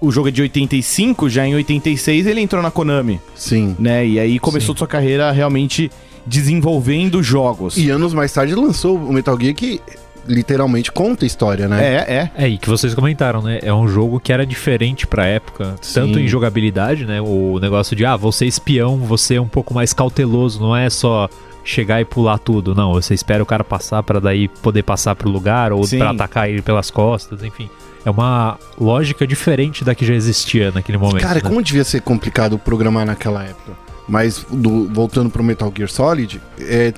[0.00, 3.76] o jogo é de 85, já em 86 ele entrou na Konami, Sim.
[3.78, 4.06] né?
[4.06, 5.90] E aí começou sua carreira realmente
[6.26, 7.76] desenvolvendo jogos.
[7.76, 9.80] E anos mais tarde lançou o Metal Gear que
[10.26, 11.82] literalmente conta a história, né?
[11.82, 12.30] É, é.
[12.44, 13.58] É, e que vocês comentaram, né?
[13.62, 16.24] É um jogo que era diferente pra época, tanto Sim.
[16.24, 17.20] em jogabilidade, né?
[17.20, 20.88] O negócio de, ah, você é espião, você é um pouco mais cauteloso, não é
[20.88, 21.28] só
[21.64, 22.92] chegar e pular tudo, não.
[22.92, 25.98] Você espera o cara passar pra daí poder passar pro lugar ou Sim.
[25.98, 27.68] pra atacar ele pelas costas, enfim.
[28.04, 31.22] É uma lógica diferente da que já existia naquele momento.
[31.22, 31.40] Cara, né?
[31.42, 33.72] como devia ser complicado programar naquela época.
[34.08, 36.92] Mas do- voltando pro Metal Gear Solid, é,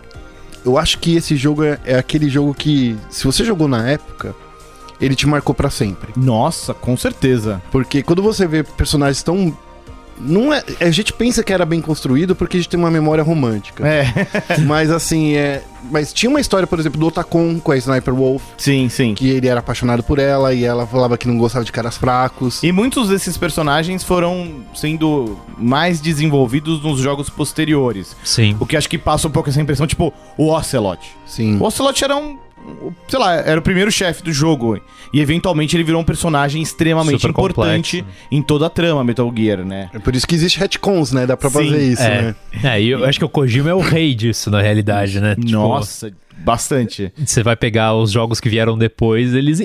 [0.65, 4.35] eu acho que esse jogo é, é aquele jogo que, se você jogou na época,
[5.01, 6.13] ele te marcou pra sempre.
[6.17, 7.61] Nossa, com certeza.
[7.73, 9.57] Porque quando você vê personagens tão.
[10.23, 13.23] Não é, a gente pensa que era bem construído porque a gente tem uma memória
[13.23, 13.87] romântica.
[13.87, 14.07] É,
[14.65, 15.63] Mas assim, é.
[15.91, 19.15] Mas tinha uma história, por exemplo, do Otacon com a Sniper Wolf, sim, sim.
[19.15, 22.63] que ele era apaixonado por ela e ela falava que não gostava de caras fracos.
[22.63, 28.17] E muitos desses personagens foram sendo mais desenvolvidos nos jogos posteriores.
[28.23, 28.57] Sim.
[28.61, 31.01] O que acho que passa um pouco essa impressão, tipo, o Ocelot.
[31.27, 31.59] Sim.
[31.59, 32.39] O Ocelot era um.
[33.09, 34.81] Sei lá, era o primeiro chefe do jogo.
[35.13, 38.27] E eventualmente ele virou um personagem extremamente Super importante complexo.
[38.31, 39.91] em toda a trama Metal Gear, né?
[39.93, 41.27] É por isso que existe retcons, né?
[41.27, 42.35] Dá pra Sim, fazer isso, é, né?
[42.65, 45.35] é, e eu acho que o Kojima é o rei disso, na realidade, né?
[45.35, 47.13] Tipo, Nossa, bastante.
[47.17, 49.61] Você vai pegar os jogos que vieram depois, eles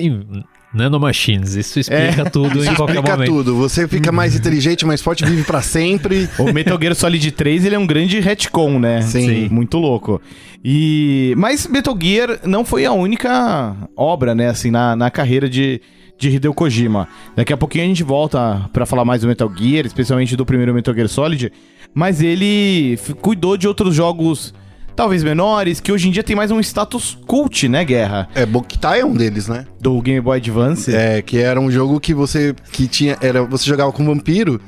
[0.78, 1.54] nanomachines.
[1.54, 3.28] Isso explica tudo em qualquer Explica momento.
[3.28, 3.56] tudo.
[3.56, 6.28] Você fica mais inteligente, mais forte, vive pra sempre.
[6.38, 9.02] O Metal Gear Solid 3, ele é um grande retcon, né?
[9.02, 9.48] Sim.
[9.50, 10.20] Muito louco.
[10.64, 11.34] E...
[11.36, 15.80] Mas Metal Gear não foi a única obra, né, assim, na, na carreira de,
[16.18, 17.08] de Hideo Kojima.
[17.36, 20.72] Daqui a pouquinho a gente volta pra falar mais do Metal Gear, especialmente do primeiro
[20.72, 21.52] Metal Gear Solid.
[21.94, 24.54] Mas ele cuidou de outros jogos,
[24.98, 28.28] talvez menores, que hoje em dia tem mais um status cult, né, Guerra?
[28.34, 29.64] É, Boktai é um deles, né?
[29.80, 30.92] Do Game Boy Advance.
[30.92, 34.60] É, que era um jogo que você que tinha, era você jogava com vampiro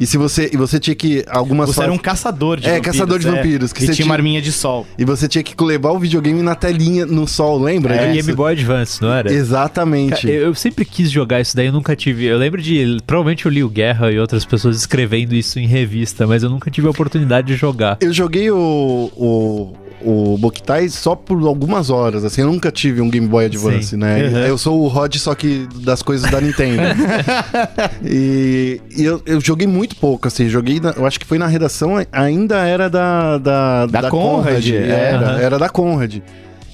[0.00, 2.86] e se você e você tinha que algumas Você era um caçador de É, vampiros.
[2.92, 4.86] caçador de vampiros, que você tinha tinha- uma arminha de sol.
[4.98, 7.94] e você tinha que levar o videogame na telinha no sol, lembra?
[7.94, 8.26] Era disso?
[8.26, 9.32] Game Boy Advance, não era?
[9.32, 10.26] Exatamente.
[10.28, 12.24] Eu, eu sempre quis jogar isso daí, eu nunca tive.
[12.26, 12.98] Eu lembro de.
[13.06, 16.70] Provavelmente eu li o Guerra e outras pessoas escrevendo isso em revista, mas eu nunca
[16.70, 17.98] tive a oportunidade de jogar.
[18.00, 23.08] Eu joguei o, o, o Boktai só por algumas horas, assim, eu nunca tive um
[23.10, 23.96] Game Boy Advance, Sim.
[23.96, 24.22] né?
[24.28, 24.38] Uhum.
[24.46, 26.82] Eu sou o Rod, só que das coisas da Nintendo.
[28.04, 31.46] e e eu, eu joguei muito pouco, assim, joguei, na- eu acho que foi na
[31.46, 33.38] redação, ainda era da...
[33.38, 34.76] Da, Da Conrad, é.
[34.88, 35.38] era, Aham.
[35.40, 36.18] era da Conrad.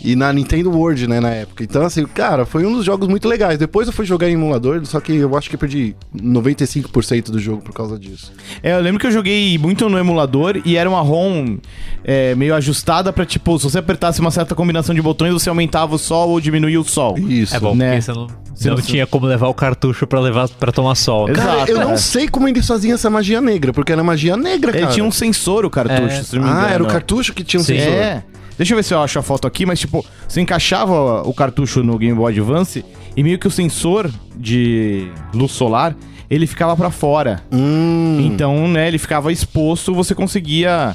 [0.03, 1.63] E na Nintendo World, né, na época.
[1.63, 3.59] Então, assim, cara, foi um dos jogos muito legais.
[3.59, 7.39] Depois eu fui jogar em emulador, só que eu acho que eu perdi 95% do
[7.39, 8.33] jogo por causa disso.
[8.63, 11.59] É, eu lembro que eu joguei muito no emulador e era uma ROM
[12.05, 15.95] é, meio ajustada pra, tipo, se você apertasse uma certa combinação de botões, você aumentava
[15.95, 17.19] o sol ou diminuía o sol.
[17.19, 17.55] Isso.
[17.55, 17.91] É bom, né?
[17.91, 20.95] porque você não, Você não não- tinha como levar o cartucho pra levar para tomar
[20.95, 21.27] sol.
[21.27, 21.33] né?
[21.35, 21.49] Exato.
[21.59, 21.97] Cara, eu não é.
[21.97, 24.93] sei como eles faziam essa magia negra, porque era magia negra, Ele cara.
[24.93, 26.23] tinha um sensor, o cartucho, É.
[26.23, 26.67] se não me engano.
[26.67, 27.77] Ah, era o cartucho que tinha um Sim.
[27.79, 27.93] sensor.
[27.93, 28.25] É.
[28.61, 31.83] Deixa eu ver se eu acho a foto aqui, mas tipo, você encaixava o cartucho
[31.83, 32.85] no Game Boy Advance
[33.17, 35.97] e meio que o sensor de luz solar,
[36.29, 37.43] ele ficava pra fora.
[37.51, 38.21] Hum.
[38.21, 40.95] Então, né, ele ficava exposto, você conseguia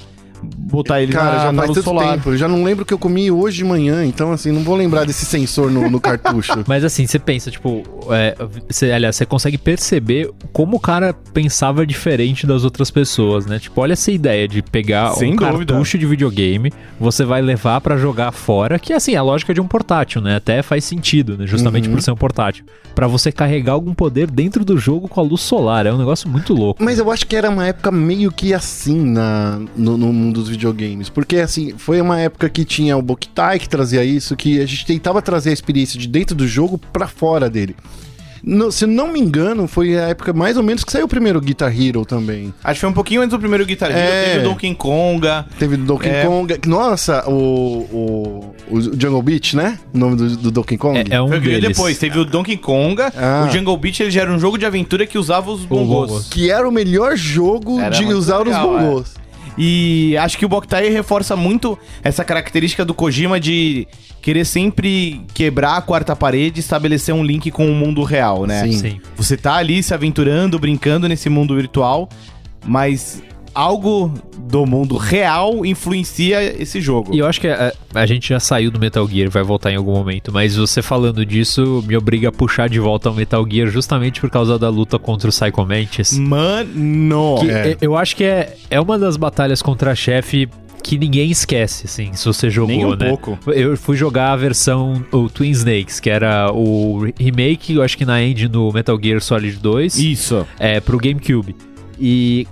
[0.57, 2.13] botar ele Cara, na, já na faz luz tanto solar.
[2.15, 2.29] tempo.
[2.31, 4.75] Eu já não lembro o que eu comi hoje de manhã, então assim, não vou
[4.75, 6.63] lembrar desse sensor no, no cartucho.
[6.67, 8.35] Mas assim, você pensa, tipo, é,
[8.69, 13.59] você, aliás, você consegue perceber como o cara pensava diferente das outras pessoas, né?
[13.59, 15.73] Tipo, olha essa ideia de pegar Sem um dúvida.
[15.73, 19.61] cartucho de videogame, você vai levar pra jogar fora, que assim, é a lógica de
[19.61, 20.35] um portátil, né?
[20.35, 21.45] Até faz sentido, né?
[21.47, 21.95] Justamente Uhum.
[21.95, 22.65] por ser um portátil.
[22.93, 26.29] Pra você carregar algum poder dentro do jogo com a luz solar, é um negócio
[26.29, 26.83] muito louco.
[26.83, 30.49] Mas eu acho que era uma época meio que assim na, no, no mundo dos
[30.49, 31.09] videogames.
[31.09, 34.85] Porque, assim, foi uma época que tinha o Boktai que trazia isso, que a gente
[34.85, 37.75] tentava trazer a experiência de dentro do jogo pra fora dele.
[38.47, 41.41] No- se não me engano, foi a época mais ou menos que saiu o primeiro
[41.41, 42.53] Guitar Hero também.
[42.63, 44.23] Acho que foi um pouquinho antes do primeiro Guitar Hero, É.
[44.25, 45.45] teve o Donkey Konga.
[45.57, 46.25] Teve do Donkey É.
[46.25, 46.53] Kong.
[46.67, 47.33] Nossa, o,
[47.91, 49.79] o, o Jungle Beat, né?
[49.91, 50.99] O nome do, do Donkey Kong.
[51.09, 51.69] É, é um Foi o deles.
[51.69, 53.47] depois, teve o Donkey Konga, Ah.
[53.49, 56.27] o Jungle Beat ele já era um jogo de aventura que usava os bongos.
[56.29, 59.13] Que era o melhor jogo Era de usar legal, os bongos.
[59.57, 63.87] E acho que o Boktai reforça muito essa característica do Kojima de
[64.21, 68.63] querer sempre quebrar a quarta parede e estabelecer um link com o mundo real, né?
[68.63, 68.71] Sim.
[68.73, 69.01] Sim.
[69.15, 72.09] Você tá ali se aventurando, brincando nesse mundo virtual,
[72.65, 73.21] mas
[73.55, 77.15] algo do mundo real influencia esse jogo.
[77.15, 79.75] E eu acho que a, a gente já saiu do Metal Gear, vai voltar em
[79.75, 83.67] algum momento, mas você falando disso me obriga a puxar de volta ao Metal Gear
[83.69, 86.17] justamente por causa da luta contra o Psycho Mantis.
[86.19, 87.37] Mano!
[87.49, 87.71] É.
[87.71, 90.47] é- eu acho que é, é uma das batalhas contra a chefe
[90.83, 93.09] que ninguém esquece, assim, se você jogou, Nem um né?
[93.09, 93.39] pouco.
[93.47, 98.05] Eu fui jogar a versão o Twin Snakes, que era o remake, eu acho que
[98.05, 100.45] na engine do Metal Gear Solid 2, Isso.
[100.59, 101.55] é, pro GameCube.
[101.99, 102.45] E,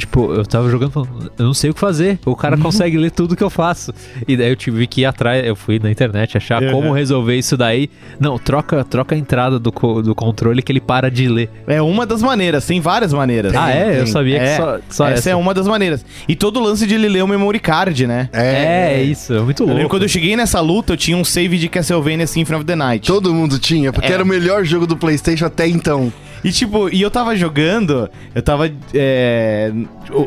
[0.00, 2.18] tipo, eu tava jogando falando, eu não sei o que fazer.
[2.26, 2.62] O cara Uhum.
[2.62, 3.92] consegue ler tudo que eu faço.
[4.26, 6.72] E daí eu tive que ir atrás, eu fui na internet achar Uhum.
[6.72, 7.88] como resolver isso daí.
[8.18, 11.48] Não, troca, troca a entrada do, co- do controle que ele para de ler.
[11.66, 13.54] É uma das maneiras, tem várias maneiras.
[13.54, 13.92] ah, é?
[14.00, 14.06] Eu tem.
[14.12, 15.30] sabia É, que só, só essa, essa.
[15.30, 16.04] é uma das maneiras.
[16.28, 18.28] E todo o lance de ele ler o memory card, né?
[18.32, 19.76] É, é isso, é muito Eu louco.
[19.76, 22.74] lembro quando eu cheguei nessa luta, eu tinha um save de Castlevania Symphony of the
[22.76, 23.06] Night.
[23.06, 24.14] Todo mundo tinha, porque É.
[24.14, 26.12] era o melhor jogo do PlayStation até então.
[26.42, 28.70] E tipo, e eu tava jogando, eu tava.
[28.94, 29.70] é,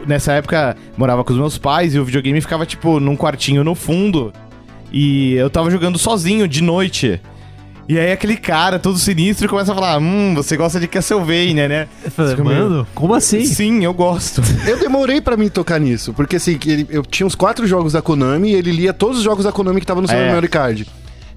[0.06, 3.74] nessa época, morava com os meus pais e o videogame ficava, tipo, num quartinho no
[3.74, 4.32] fundo.
[4.92, 7.20] E eu tava jogando sozinho de noite.
[7.90, 11.88] E aí aquele cara todo sinistro começa a falar: Hum, você gosta de Castlevania, né?
[12.06, 13.44] Eu falei, Mano, como assim?
[13.44, 14.42] Sim, eu gosto.
[14.66, 16.58] Eu demorei pra mim tocar nisso, porque assim,
[16.90, 19.80] eu tinha uns quatro jogos da Konami e ele lia todos os jogos da Konami
[19.82, 20.28] que estavam no seu É.
[20.28, 20.88] memory card.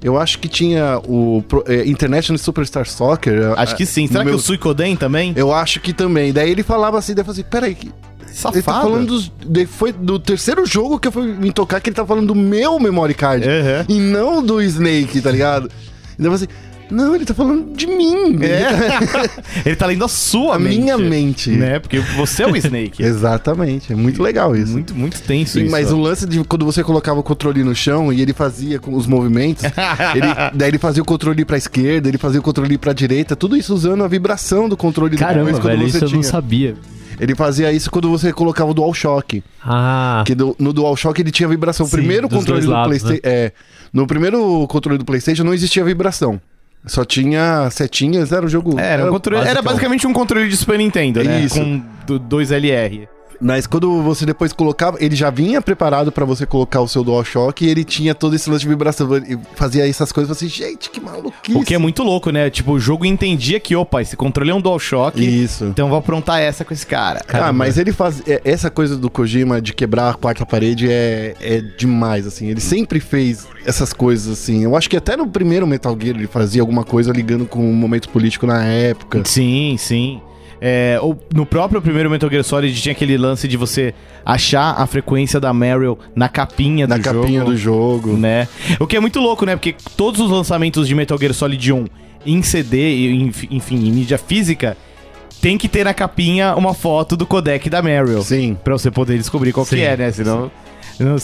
[0.02, 3.52] Eu acho que tinha o é, International Superstar Soccer.
[3.56, 4.06] Acho que sim.
[4.06, 5.32] Será no que meu- o Suicoden também?
[5.37, 6.32] Eu acho que também.
[6.32, 7.92] Daí ele falava assim, daí eu falei assim, peraí, que...
[8.32, 8.56] Safado.
[8.56, 9.32] ele tá falando dos...
[9.68, 12.78] Foi do terceiro jogo que eu fui me tocar que ele tá falando do meu
[12.78, 13.46] memory card.
[13.48, 13.87] Aham.
[13.88, 15.70] E não do Snake, tá ligado?
[16.18, 16.48] E falei assim,
[16.90, 18.38] não, ele tá falando de mim.
[19.64, 20.79] Ele tá lendo a sua A mente.
[20.81, 21.51] minha mente.
[21.51, 21.79] Né?
[21.79, 23.03] Porque você é o Snake.
[23.05, 24.72] Exatamente, é muito legal isso.
[24.72, 25.70] muito, muito tenso Sim, isso.
[25.72, 28.94] mas o lance de quando você colocava o controle no chão e ele fazia com
[28.94, 29.64] os movimentos,
[30.14, 33.57] ele, daí ele fazia o controle pra esquerda, ele fazia o controle pra direita, tudo
[33.57, 36.22] isso usando a vibração do controle Caramba, depois, quando velho, você isso eu não tinha.
[36.31, 36.77] sabia.
[37.18, 39.42] Ele fazia isso quando você colocava o DualShock.
[39.64, 41.87] Ah, Que do- no DualShock ele tinha vibração.
[41.87, 43.20] Sim, primeiro controle do PlayStation.
[43.25, 43.53] É,
[43.92, 46.38] no primeiro controle do PlayStation não existia vibração.
[46.87, 48.79] Só tinha setinhas, era o jogo.
[48.79, 51.40] É, Era, um controle- era basicamente um controle de Super Nintendo, né?
[51.40, 51.59] Isso.
[51.59, 53.09] Com do- dois LR.
[53.40, 57.64] Mas quando você depois colocava, ele já vinha preparado pra você colocar o seu DualShock
[57.64, 59.14] e ele tinha todo esse lance de vibração.
[59.16, 61.57] Ele fazia essas coisas e você, gente, que maluquice.
[61.57, 62.49] O que é muito louco, né?
[62.51, 65.22] Tipo, o jogo entendia que, opa, esse controle é um DualShock.
[65.25, 65.64] Isso.
[65.64, 67.22] Então eu vou aprontar essa com esse cara.
[67.29, 68.22] Ah, mas ele faz.
[68.27, 72.49] é, Essa coisa do Kojima de quebrar a quarta parede é, é demais, assim.
[72.49, 74.64] Ele sempre fez essas coisas, assim.
[74.64, 77.75] Eu acho que até no primeiro Metal Gear ele fazia alguma coisa ligando com o
[77.75, 79.22] momento político na época.
[79.25, 80.20] Sim, sim.
[80.61, 83.92] É, o- no próprio primeiro Metal Gear Solid tinha aquele lance de você
[84.25, 87.51] achar a frequência da Meryl na capinha Na do capinha jogo.
[87.51, 88.16] do jogo.
[88.16, 88.49] né?
[88.81, 89.55] O que é muito louco, né?
[89.55, 91.85] Porque todos os lançamentos de Metal Gear Solid 1
[92.25, 93.11] em CD,
[93.51, 94.77] enfim, em mídia física,
[95.40, 98.23] tem que ter na capinha uma foto do codec da Meryl.
[98.23, 98.57] Sim.
[98.64, 100.11] Pra você poder descobrir qual Sim, que é, né?
[100.11, 100.51] Senão.
[100.99, 101.16] não-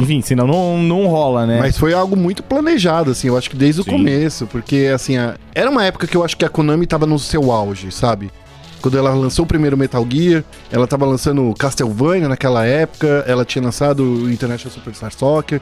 [0.00, 1.58] Enfim, senão não, não rola, né?
[1.60, 3.88] Mas foi algo muito planejado, assim, eu acho que desde Sim.
[3.90, 7.04] o começo, porque, assim, a- era uma época que eu acho que a Konami tava
[7.04, 8.30] no seu auge, sabe?
[8.80, 13.62] Quando ela lançou o primeiro Metal Gear, ela tava lançando Castlevania naquela época, ela tinha
[13.64, 15.60] lançado o International Superstar Soccer.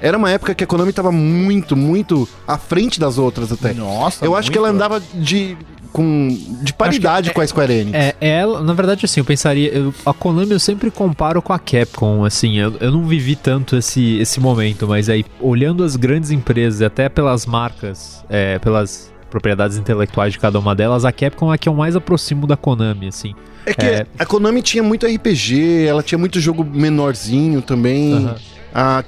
[0.00, 3.72] Era uma época que a Konami tava muito, muito à frente das outras até.
[3.74, 4.76] Nossa, eu acho que ela muito.
[4.76, 5.56] andava de,
[5.92, 6.28] com,
[6.62, 7.94] de paridade é- com a Square Enix.
[7.98, 9.70] É, ela, na verdade, assim, eu pensaria.
[9.74, 13.76] eu- a Konami eu sempre comparo com a Capcom, assim, eu, eu não vivi tanto
[13.76, 19.10] esse, esse momento, mas aí, olhando as grandes empresas, e até pelas marcas, é, pelas
[19.30, 22.56] propriedades intelectuais de cada uma delas, a Capcom é a que eu mais aproximo da
[22.56, 23.34] Konami, assim.
[23.66, 24.06] É que É.
[24.18, 28.14] a Konami tinha muito RPG, ela tinha muito jogo menorzinho também.
[28.14, 28.36] Aham.
[28.74, 29.02] A,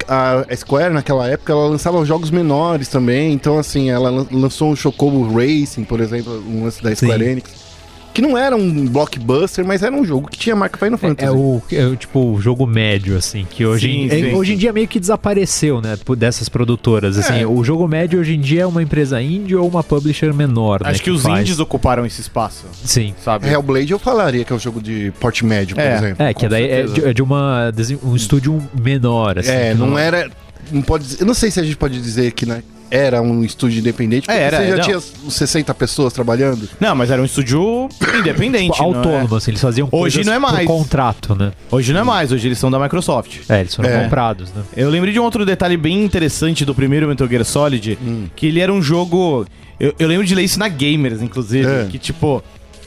[0.51, 3.33] a Square, naquela época, ela lançava jogos menores também.
[3.33, 7.31] Então, assim, ela lan- lançou um Chocobo Racing, por exemplo, um lance da Square Sim.
[7.31, 7.70] Enix.
[8.13, 11.29] Que não era um blockbuster, mas era um jogo que tinha marca Final Fantasy.
[11.29, 14.31] É o, é o, tipo o jogo médio, assim, que hoje, Sim, em, sim.
[14.31, 17.17] é, hoje em dia meio que desapareceu, né, dessas produtoras.
[17.17, 17.47] Assim, É.
[17.47, 20.91] o jogo médio hoje em dia é uma empresa indie ou uma publisher menor, né?
[20.91, 21.41] Acho que, os faz.
[21.41, 23.15] indies ocuparam esse espaço, Sim.
[23.25, 23.49] sabe?
[23.49, 25.97] Hellblade eu falaria que é um jogo de porte médio, por É.
[25.97, 26.23] exemplo.
[26.25, 29.51] É, que daí é de, é de uma, um estúdio menor, assim.
[29.51, 30.29] É, que não era.
[30.73, 33.79] Não pode eu não sei se a gente pode dizer que né, era um estúdio
[33.79, 34.83] independente, porque É, era, você já não.
[34.85, 36.69] tinha uns 60 pessoas trabalhando.
[36.81, 38.73] Não, mas era um estúdio independente.
[38.73, 38.87] Tipo, é?
[38.97, 40.67] autônomo, assim, eles faziam Hoje não é mais.
[40.67, 41.53] por contrato, né?
[41.71, 43.39] Hoje não é mais, hoje eles são da Microsoft.
[43.49, 44.03] É, eles foram É.
[44.03, 44.63] comprados, né?
[44.77, 48.27] Eu lembrei de um outro detalhe bem interessante do primeiro Metal Gear Solid, Hum.
[48.35, 49.47] que ele era um jogo.
[49.79, 51.87] Eu, eu lembro de ler isso na Gamers, inclusive, É.
[51.89, 52.43] que tipo.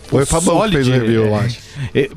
[0.08, 1.58] Foi o Fabão que fez o review, eu acho.
[1.96, 2.10] é,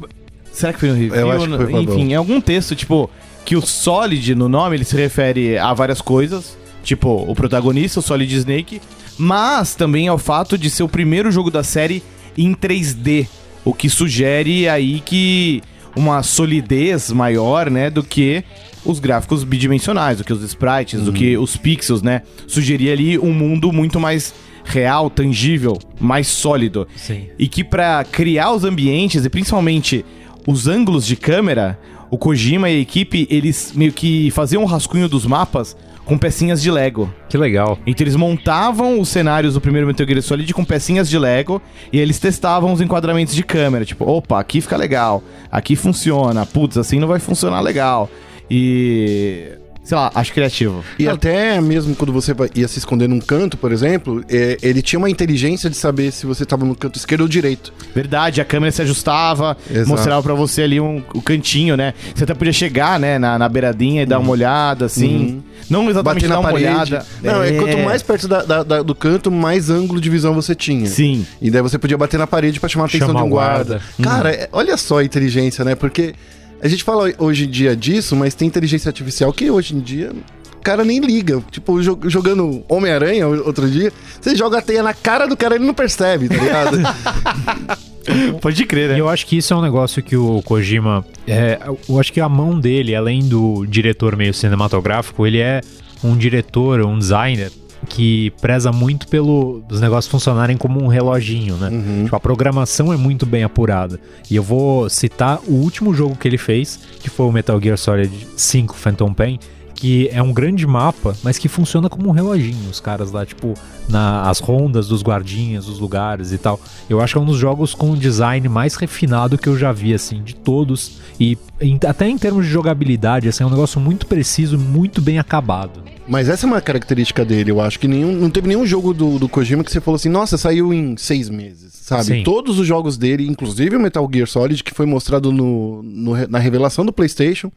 [0.53, 1.15] será que foi no review?
[1.15, 1.83] Eu acho que foi.
[1.83, 3.09] Enfim, em algum texto, tipo,
[3.45, 8.03] que o Solid no nome ele se refere a várias coisas, tipo, o protagonista, o
[8.03, 8.81] Solid Snake,
[9.19, 12.03] mas também ao fato de ser o primeiro jogo da série
[12.39, 13.27] em 3D,
[13.65, 15.63] o que sugere aí que
[15.97, 18.45] uma solidez maior, né, do que
[18.85, 22.23] os gráficos bidimensionais, do que os sprites, do que os pixels, né?
[22.47, 24.33] Sugeria ali um mundo muito mais
[24.65, 26.87] real, tangível, mais sólido.
[26.95, 27.27] Sim.
[27.37, 30.05] E que pra criar os ambientes e principalmente
[30.47, 31.77] os ângulos de câmera,
[32.11, 36.63] o Kojima e a equipe, eles meio que faziam um rascunho dos mapas com pecinhas
[36.63, 37.13] de Lego.
[37.29, 37.79] Que legal.
[37.87, 41.61] Então eles montavam os cenários do primeiro Metal Gear Solid com pecinhas de Lego
[41.93, 43.85] e eles testavam os enquadramentos de câmera.
[43.85, 48.09] Tipo, opa, aqui fica legal, aqui funciona, putz, assim não vai funcionar legal.
[48.51, 49.59] E.
[49.87, 50.83] Sei lá, acho criativo.
[50.99, 54.99] E até mesmo quando você ia se esconder num canto, por exemplo, é, ele tinha
[54.99, 57.73] uma inteligência de saber se você tava no canto esquerdo ou direito.
[57.95, 59.89] Verdade, a câmera se ajustava, Exato.
[59.89, 61.95] mostrava pra você ali um, o cantinho, né?
[62.13, 65.17] Você até podia chegar, né, na, na beiradinha e dar uma olhada, assim.
[65.17, 65.43] Uhum.
[65.71, 66.69] Não exatamente Bater dar na uma parede.
[66.69, 67.07] olhada.
[67.23, 67.53] Não, é.
[67.53, 70.87] quanto mais perto da- da- da- do canto, mais ângulo de visão você tinha.
[70.87, 71.25] Sim.
[71.41, 73.81] E daí você podia bater na parede pra chamar a atenção Chamar de um guarda.
[73.99, 74.03] guarda.
[74.03, 75.77] Cara, é- olha só a inteligência, né?
[75.77, 76.13] Porque
[76.61, 80.13] a gente fala hoje em dia disso, mas tem inteligência artificial que hoje em dia
[80.55, 81.43] o cara nem liga.
[81.51, 85.59] Tipo, jo- jogando Homem-Aranha outro dia, você joga a teia na cara do cara e
[85.59, 86.79] ele não percebe, tá ligado?
[88.41, 89.01] Pode crer, E né?
[89.01, 91.05] eu acho que isso é um negócio que o Kojima.
[91.27, 95.61] É, eu acho que a mão dele, além do diretor meio cinematográfico, ele é
[96.05, 97.51] um diretor, um designer
[97.89, 101.71] que preza muito pelo os negócios funcionarem como um reloginho, né?
[102.05, 104.01] Tipo, a programação é muito bem apurada.
[104.31, 107.77] E eu vou citar o último jogo que ele fez, que foi o Metal Gear
[107.77, 109.39] Solid 5 Phantom Pain,
[109.77, 112.69] que é um grande mapa, mas que funciona como um reloginho.
[112.71, 113.53] Os caras lá, tipo,
[113.89, 116.59] nas rondas dos guardinhas, os lugares e tal.
[116.89, 119.71] Eu acho que é um dos jogos com o design mais refinado que eu já
[119.73, 120.99] vi, assim, de todos.
[121.21, 125.19] E em- até em termos de jogabilidade, assim, é um negócio muito preciso, muito bem
[125.19, 125.83] acabado.
[126.09, 129.19] mas essa é uma característica dele, eu acho que nenhum, não teve nenhum jogo do,
[129.19, 132.05] do Kojima que você falou assim, nossa, saiu em seis meses, sabe?
[132.05, 132.23] Sim.
[132.23, 136.39] Todos os jogos dele, inclusive o Metal Gear Solid, que foi mostrado no, no- na
[136.39, 137.51] revelação do PlayStation,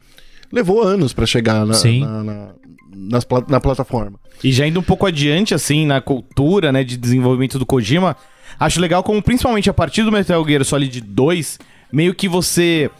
[0.52, 2.48] levou anos pra chegar na, na, na-
[2.92, 4.18] nas na plataforma.
[4.42, 8.16] E já indo um pouco adiante, assim, na cultura, né, de desenvolvimento do Kojima,
[8.58, 11.58] acho legal como, principalmente a partir do Metal Gear Solid 2,
[11.92, 12.90] meio que você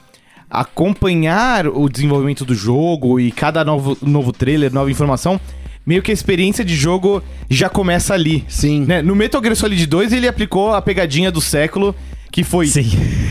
[0.49, 5.41] acompanhar o desenvolvimento do jogo e cada novo, novo trailer, nova informação,
[5.87, 8.45] meio que a experiência de jogo já começa ali.
[8.49, 8.85] Sim.
[8.85, 9.01] Né?
[9.01, 11.95] No Metal Gear Solid 2, ele aplicou a pegadinha do século,
[12.31, 12.69] que foi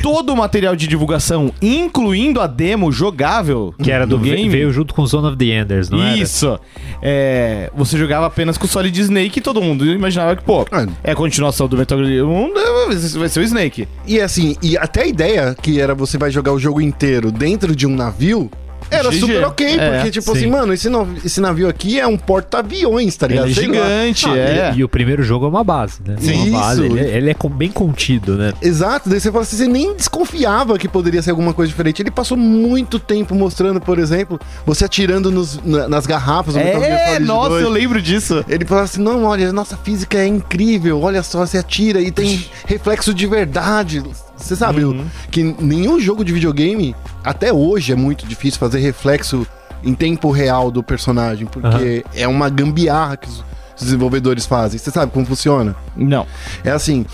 [0.02, 4.50] todo o material de divulgação, incluindo a demo jogável Que era do, game.
[4.50, 6.16] Veio junto com Zone of the Enders, não?
[6.16, 6.60] Isso.
[7.02, 10.86] É, você jogava apenas com o Solid Snake e todo mundo imaginava que, pô, Ah.
[11.04, 13.88] é a continuação do Metal Gear 1, né, vai ser o Snake.
[14.06, 17.76] E assim, e até a ideia que era você vai jogar o jogo inteiro dentro
[17.76, 18.50] de um navio.
[18.92, 19.20] Era GG.
[19.20, 20.38] super ok, É, porque, tipo sim.
[20.38, 23.46] assim, mano, esse, nav- esse navio aqui é um porta-aviões, tá ligado?
[23.46, 24.74] Ele é gigante, Ah, é.
[24.76, 26.16] E, e o primeiro jogo é uma base, né?
[26.20, 26.50] Sim.
[26.50, 26.84] Uma base.
[26.86, 28.54] Ele, é- ele é com- bem contido, né?
[28.62, 32.02] Exato, daí você fala assim, você nem desconfiava que poderia ser alguma coisa diferente.
[32.02, 36.82] Ele passou muito tempo mostrando, por exemplo, você atirando nos- na- nas garrafas do Metal
[36.82, 37.64] Gear É, nossa, 2.
[37.64, 38.44] eu lembro disso.
[38.48, 42.46] Ele fala assim, não, olha, nossa física é incrível, olha só, você atira e tem
[42.66, 44.04] reflexo de verdade.
[44.40, 45.06] Você sabe Uhum.
[45.30, 49.46] que nenhum jogo de videogame, até hoje é muito difícil fazer reflexo
[49.84, 53.44] em tempo real do personagem, porque é uma gambiarra que os
[53.80, 54.78] desenvolvedores fazem.
[54.80, 55.76] Você sabe como funciona?
[55.96, 56.26] Não,
[56.64, 57.06] É assim,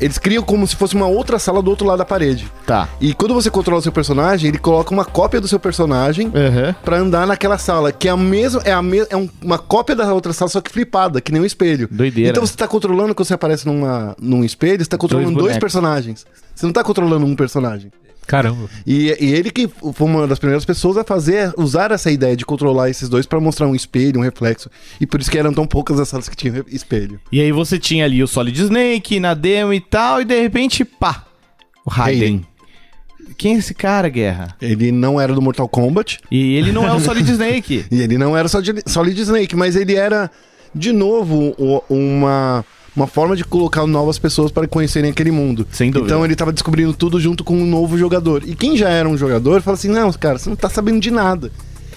[0.00, 2.46] eles criam como se fosse uma outra sala do outro lado da parede.
[2.66, 2.88] tá.
[3.00, 6.74] E quando você controla o seu personagem, ele coloca uma cópia do seu personagem Aham.
[6.84, 9.94] pra andar naquela sala, que é a mesma, é, a me, é um- uma cópia
[9.96, 11.88] da outra sala, só que flipada, que nem um espelho.
[11.90, 12.30] Doideira.
[12.30, 15.58] Então você tá controlando, quando você aparece numa, num espelho, você tá controlando dois, bonecos.
[15.60, 16.24] personagens.
[16.54, 17.90] Você não tá controlando um personagem.
[18.26, 18.68] Caramba.
[18.86, 22.46] E, e ele que foi uma das primeiras pessoas a fazer, usar essa ideia de
[22.46, 24.70] controlar esses dois pra mostrar um espelho, um reflexo.
[25.00, 27.20] E por isso que eram tão poucas as salas que tinham espelho.
[27.32, 30.84] E aí você tinha ali o Solid Snake na demo e tal, e de repente,
[30.84, 31.24] pá,
[31.84, 32.46] o Raiden.
[33.36, 34.54] Quem é esse cara, Guerra?
[34.60, 37.86] Ele não era do Mortal Kombat, E ele não é o Solid Snake.
[37.90, 40.30] E ele não era de Solid Snake, mas ele era,
[40.72, 45.66] de novo, o- uma, uma forma de colocar novas pessoas para conhecerem aquele mundo.
[45.70, 46.12] Sem dúvida.
[46.12, 48.42] Então ele tava descobrindo tudo junto com um novo jogador.
[48.46, 51.10] E quem já era um jogador fala assim: não, cara, você não tá sabendo de
[51.10, 51.50] nada.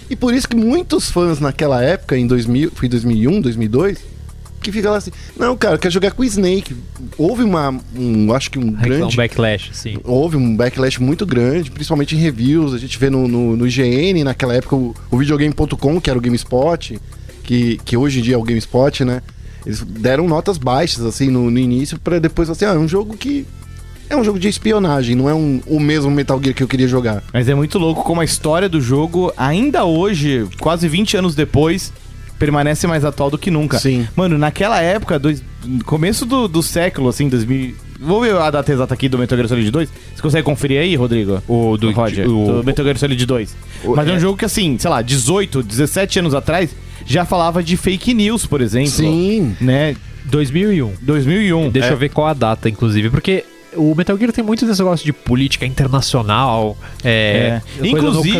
[0.10, 3.97] E por isso que muitos fãs naquela época, em 2000, foi 2001, 2002,
[4.62, 6.75] que ficam lá assim: não, cara, eu quero jogar com o Snake.
[7.17, 9.97] Houve uma, um, acho que um Um grande backlash, sim.
[10.03, 12.73] houve um backlash muito grande, principalmente em reviews.
[12.73, 16.21] A gente vê no, no, no IGN, naquela época, o, o videogame.com, que era o
[16.21, 16.99] GameSpot,
[17.43, 19.22] que, que hoje em dia é o GameSpot, né?
[19.66, 23.16] Eles deram notas baixas, assim, no, no início, pra depois, assim, ah, é um jogo
[23.18, 23.45] que.
[24.07, 26.88] É um jogo de espionagem, não é um, o mesmo Metal Gear que eu queria
[26.88, 27.24] jogar.
[27.34, 31.91] Mas é muito louco como a história do jogo, ainda hoje, quase 20 anos depois,
[32.38, 33.80] permanece mais atual do que nunca.
[33.80, 34.07] Sim.
[34.16, 35.43] Mano, naquela época, dois,
[35.86, 37.74] começo do, do século, assim, 2000...
[37.99, 39.89] Vou ver a data exata aqui do Metal Gear Solid 2.
[40.16, 41.41] Você consegue conferir aí, Rodrigo?
[41.47, 43.55] O do- Roger, o- do Metal Gear Solid 2.
[43.95, 44.11] Mas é.
[44.11, 46.70] um jogo que, assim, sei lá, 18, 17 anos atrás,
[47.06, 48.89] já falava de fake news, por exemplo.
[48.91, 49.56] Sim.
[49.62, 49.95] Né?
[50.26, 50.93] 2001.
[51.01, 51.70] 2001.
[51.70, 51.91] Deixa É.
[51.93, 53.43] eu ver qual a data, inclusive, porque
[53.78, 57.88] o Metal Gear tem muito desse negócio de política internacional, é, É.
[57.88, 58.38] Inclusive,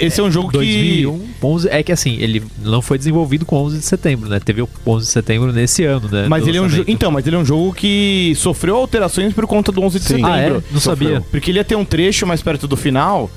[0.00, 3.56] esse é um jogo que- 2001, 11, é que assim, ele não foi desenvolvido com
[3.56, 4.40] 11 de setembro, né?
[4.40, 6.26] Teve o 11 de setembro nesse ano, né?
[6.28, 6.68] Mas ele é um.
[6.86, 10.08] Então, mas ele é um jogo que sofreu alterações por conta do 11 de Sim.
[10.14, 10.32] setembro.
[10.32, 10.50] Ah, é?
[10.50, 11.08] Não Sofreu.
[11.14, 11.20] sabia.
[11.30, 13.30] Porque ele ia ter um trecho mais perto do final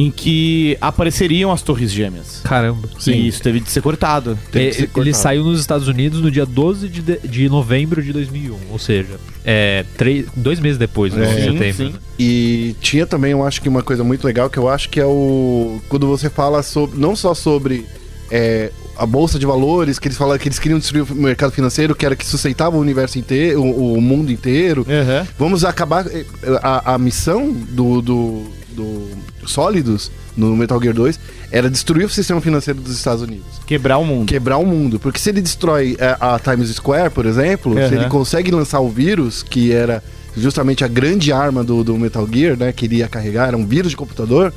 [0.00, 2.40] em que apareceriam as Torres Gêmeas.
[2.44, 2.88] Caramba.
[3.04, 4.38] E isso teve de ser cortado.
[4.52, 5.16] Teve É, que ser ele cortado.
[5.16, 9.18] saiu nos Estados Unidos no dia 12 de, de, de novembro de 2001, ou seja,
[9.44, 11.26] é, três, dois meses depois, do É.
[11.26, 11.74] 11 de Sim, setembro.
[11.74, 11.92] sim.
[11.94, 11.98] né?
[12.16, 15.04] E tinha também, eu acho que uma coisa muito legal, que eu acho que é
[15.04, 15.80] o.
[15.88, 16.96] Quando você fala sobre.
[16.96, 17.84] Não só sobre
[18.30, 21.96] é, a bolsa de valores, que eles falaram que eles queriam destruir o mercado financeiro,
[21.96, 24.86] que era que sustentava o universo inteiro, o, o mundo inteiro.
[24.88, 25.26] Aham.
[25.36, 26.06] Vamos acabar.
[26.06, 26.24] eh,
[26.62, 28.44] A, a missão do, do,
[28.82, 29.08] do
[29.46, 31.18] Sólidos no Metal Gear 2
[31.50, 33.46] era destruir o sistema financeiro dos Estados Unidos.
[33.66, 34.26] Quebrar o mundo.
[34.26, 34.98] Quebrar o mundo.
[35.00, 37.88] Porque se ele destrói eh, a Times Square, por exemplo, Aham.
[37.88, 40.02] se ele consegue lançar o vírus, que era
[40.36, 42.72] justamente a grande arma do, do Metal Gear, né?
[42.72, 44.52] Que ele ia carregar, era um vírus de computador.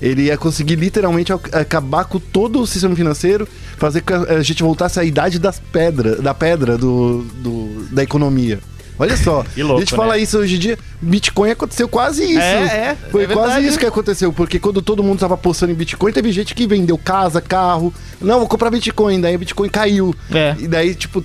[0.00, 3.46] Ele ia conseguir literalmente ac- acabar com todo o sistema financeiro,
[3.78, 8.02] fazer com que a gente voltasse à idade das pedras, da pedra do, do- da
[8.02, 8.58] economia.
[8.98, 10.20] Olha só, louco, a gente fala né?
[10.20, 12.40] isso hoje em dia, Bitcoin aconteceu quase isso.
[12.40, 13.66] É, é, Foi é quase verdade.
[13.66, 16.96] isso que aconteceu, porque quando todo mundo tava apostando em Bitcoin, teve gente que vendeu
[16.98, 17.92] casa, carro.
[18.20, 20.14] Não, vou comprar Bitcoin, daí o Bitcoin caiu.
[20.32, 20.54] É.
[20.58, 21.24] E daí, tipo,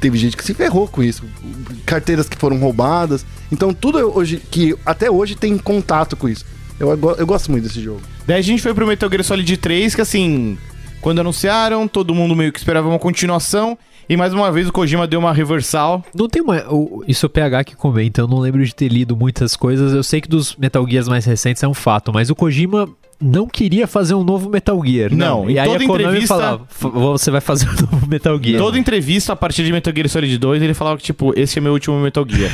[0.00, 1.24] teve gente que se ferrou com isso.
[1.84, 3.24] Carteiras que foram roubadas.
[3.50, 6.44] Então, tudo hoje, que até hoje tem contato com isso.
[6.78, 8.02] Eu, eu gosto muito desse jogo.
[8.26, 10.58] Daí a gente foi pro Metal Gear Solid 3, que assim,
[11.00, 13.78] quando anunciaram, todo mundo meio que esperava uma continuação.
[14.08, 16.04] E mais uma vez o Kojima deu uma reversal.
[16.14, 16.62] Não tem uma.
[16.72, 19.92] o- isso é o PH que comenta, eu não lembro de ter lido muitas coisas.
[19.92, 22.88] Eu sei que dos Metal Gears mais recentes é um fato, mas o Kojima
[23.20, 25.12] não queria fazer um novo Metal Gear.
[25.14, 28.06] Não, e em aí toda a Konami entrevista- falava, "F- você vai fazer um novo
[28.06, 28.58] Metal Gear.
[28.58, 31.62] Toda entrevista a partir de Metal Gear Solid 2, ele falava que, tipo, esse é
[31.62, 32.52] meu último Metal Gear.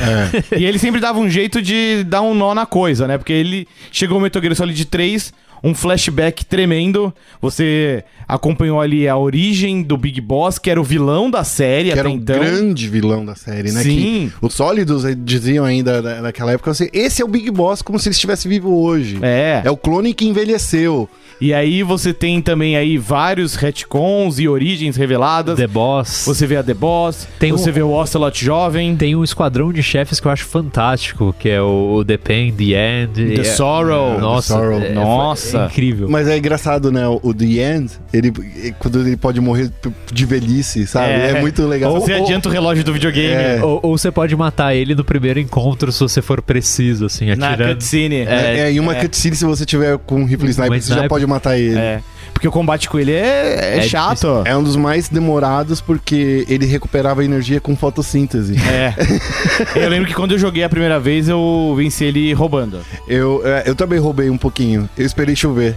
[0.57, 3.19] E ele sempre dava um jeito de dar um nó na coisa, né?
[3.19, 7.13] Porque ele chegou o Metal Gear Solid 3, um flashback tremendo.
[7.41, 11.91] Você acompanhou ali a origem do Big Boss, que era o vilão da série Que
[11.93, 12.39] até era um então.
[12.39, 13.83] grande vilão da série, né?
[13.83, 14.31] Sim.
[14.39, 17.83] Que os sólidos eh, diziam ainda na- naquela época assim: esse é o Big Boss
[17.83, 19.19] como se ele estivesse vivo hoje.
[19.23, 19.63] É.
[19.65, 21.09] É o clone que envelheceu.
[21.41, 25.57] E aí você tem também aí vários retcons e origens reveladas.
[25.57, 26.23] The Boss.
[26.27, 29.73] Você vê a The Boss, Tem você um- vê o Ocelot jovem, Tem um esquadrão
[29.73, 33.35] de chefes que eu acho fantástico, que é o, o The Pain, The End.
[33.35, 34.21] The é- Sorrow.
[34.21, 34.81] Nossa, The Sorrow.
[34.83, 35.52] é- Nossa.
[35.55, 36.09] É incrível.
[36.09, 37.07] Mas é engraçado, né?
[37.07, 38.33] O, o The End, ele,
[38.79, 39.71] quando ele pode morrer
[40.13, 41.13] de velhice, sabe?
[41.13, 41.93] É, muito legal.
[42.01, 43.61] Você adianta o relógio do videogame É.
[43.63, 47.51] Ou, ou você pode matar ele no primeiro encontro se você for preciso, assim, na
[47.51, 47.75] atirando.
[47.75, 48.17] cutscene.
[48.17, 49.01] É, é, e uma é.
[49.01, 51.79] cutscene, se você tiver com um rifle sniper, você já pode matar ele.
[51.79, 52.01] É.
[52.33, 52.43] É.
[52.43, 54.27] Porque o combate com ele é, é É chato.
[54.59, 58.57] um dos mais demorados porque ele recuperava energia com fotossíntese.
[58.69, 58.95] É.
[59.77, 62.81] eu lembro que quando eu joguei a primeira vez, eu venci ele roubando.
[63.07, 64.89] Eu, é, eu também roubei um pouquinho.
[64.97, 65.77] Eu esperei chover.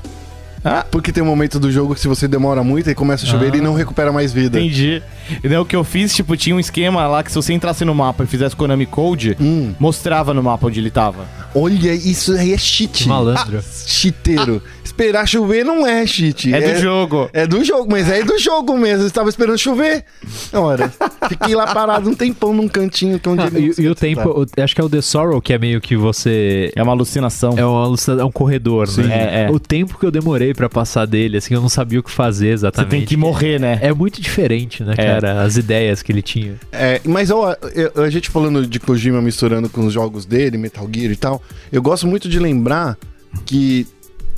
[0.68, 0.84] Ah.
[0.90, 3.46] Porque tem um momento do jogo que se você demora muito e começa a chover,
[3.46, 3.48] Ah.
[3.50, 4.60] ele não recupera mais vida.
[4.60, 5.00] Entendi.
[5.44, 7.86] E daí o que eu fiz, tipo, tinha um esquema lá que se você entrasse
[7.86, 9.76] no mapa e fizesse Konami Code, Hum.
[9.80, 11.26] mostrava no mapa onde ele tava.
[11.54, 13.08] Olha, isso aí é cheat.
[13.08, 13.60] Malandro.
[13.60, 14.60] Ah, chiteiro.
[14.98, 16.54] Esperar chover não é cheat.
[16.54, 17.30] É, do jogo.
[17.34, 19.04] É do jogo, mas é do jogo mesmo.
[19.04, 20.06] Eu estava esperando chover.
[20.54, 20.90] Ora,
[21.28, 23.90] fiquei lá parado um tempão num cantinho que é onde Ah, ele não e, e
[23.90, 26.72] o tempo, o- acho que é o The Sorrow, que é meio que você.
[26.74, 27.56] É uma alucinação.
[27.58, 29.04] É, uma, alucina- é um corredor, Sim.
[29.04, 29.42] né?
[29.44, 29.52] É, é.
[29.52, 32.48] O tempo que eu demorei pra passar dele, assim, eu não sabia o que fazer
[32.48, 32.92] Você exatamente.
[32.92, 33.78] tem que morrer, né?
[33.82, 35.06] É muito diferente, né, É.
[35.06, 35.42] cara?
[35.44, 36.56] As ideias que ele tinha.
[36.72, 37.54] É, mas ó,
[38.02, 41.82] a gente falando de Kojima misturando com os jogos dele, Metal Gear e tal, eu
[41.82, 42.98] gosto muito de lembrar
[43.46, 43.86] que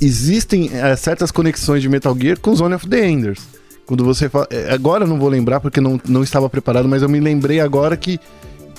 [0.00, 3.40] existem é, certas conexões de Metal Gear com Zone of the Enders.
[3.86, 4.46] Quando você fala.
[4.50, 7.60] é, Agora eu não vou lembrar porque não, não estava preparado, mas eu me lembrei
[7.60, 8.20] agora que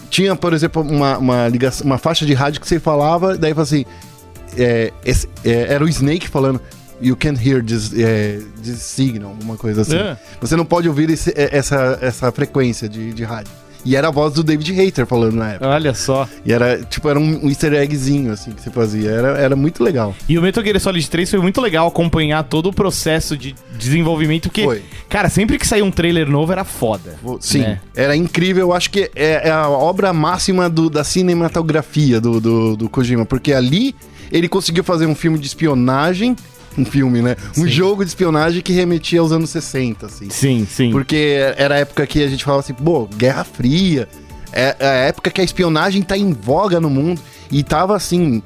[0.10, 3.64] tinha, por exemplo, uma, uma, ligação, uma faixa de rádio que você falava, daí fala
[3.64, 3.86] assim.
[4.58, 6.60] é, esse- é, era o Snake falando.
[7.02, 9.96] You can't hear this, é, this signal, alguma coisa assim.
[9.96, 10.18] É.
[10.42, 13.52] Você não pode ouvir esse- essa, essa frequência de, de rádio.
[13.86, 15.68] E era a voz do David Hater falando na época.
[15.68, 16.28] Olha só.
[16.46, 19.10] E era, tipo, era um, um easter eggzinho, assim, que você fazia.
[19.10, 20.14] Era, era muito legal.
[20.28, 24.50] E o Metal Gear Solid 3 foi muito legal acompanhar todo o processo de desenvolvimento,
[24.50, 24.84] porque, Foi.
[25.08, 27.16] cara, sempre que saía um trailer novo era foda.
[27.40, 27.82] Sim, né?
[27.96, 28.68] era incrível.
[28.68, 33.26] Eu acho que é, é a obra máxima do- da cinematografia do, do, do Kojima.
[33.26, 33.96] Porque ali
[34.32, 36.36] ele conseguiu fazer um filme de espionagem.
[36.78, 37.36] Um filme, né?
[37.58, 37.68] Um Sim.
[37.68, 40.30] jogo de espionagem que remetia aos anos 60, assim.
[40.30, 40.92] Sim, sim.
[40.92, 44.08] Porque era a época que a gente falava assim, pô, Guerra Fria.
[44.52, 47.20] É é a época que a espionagem tá em voga no mundo.
[47.52, 48.42] E tava assim.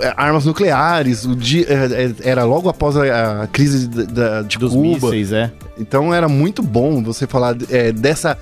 [0.00, 4.88] é, Armas nucleares, o dia, é, era logo após a, crise da- de Dos Cuba.
[5.10, 5.50] mísseis, é.
[5.78, 8.38] Então era muito bom você falar é, dessa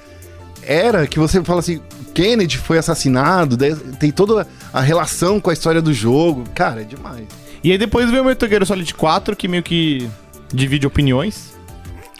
[0.62, 1.80] era que você fala assim,
[2.12, 3.56] Kennedy foi assassinado,
[3.98, 6.44] tem toda a relação com a história do jogo.
[6.54, 7.24] Cara, é demais.
[7.62, 10.08] E aí depois veio o Metal Gear Solid 4, que meio que
[10.52, 11.50] divide opiniões.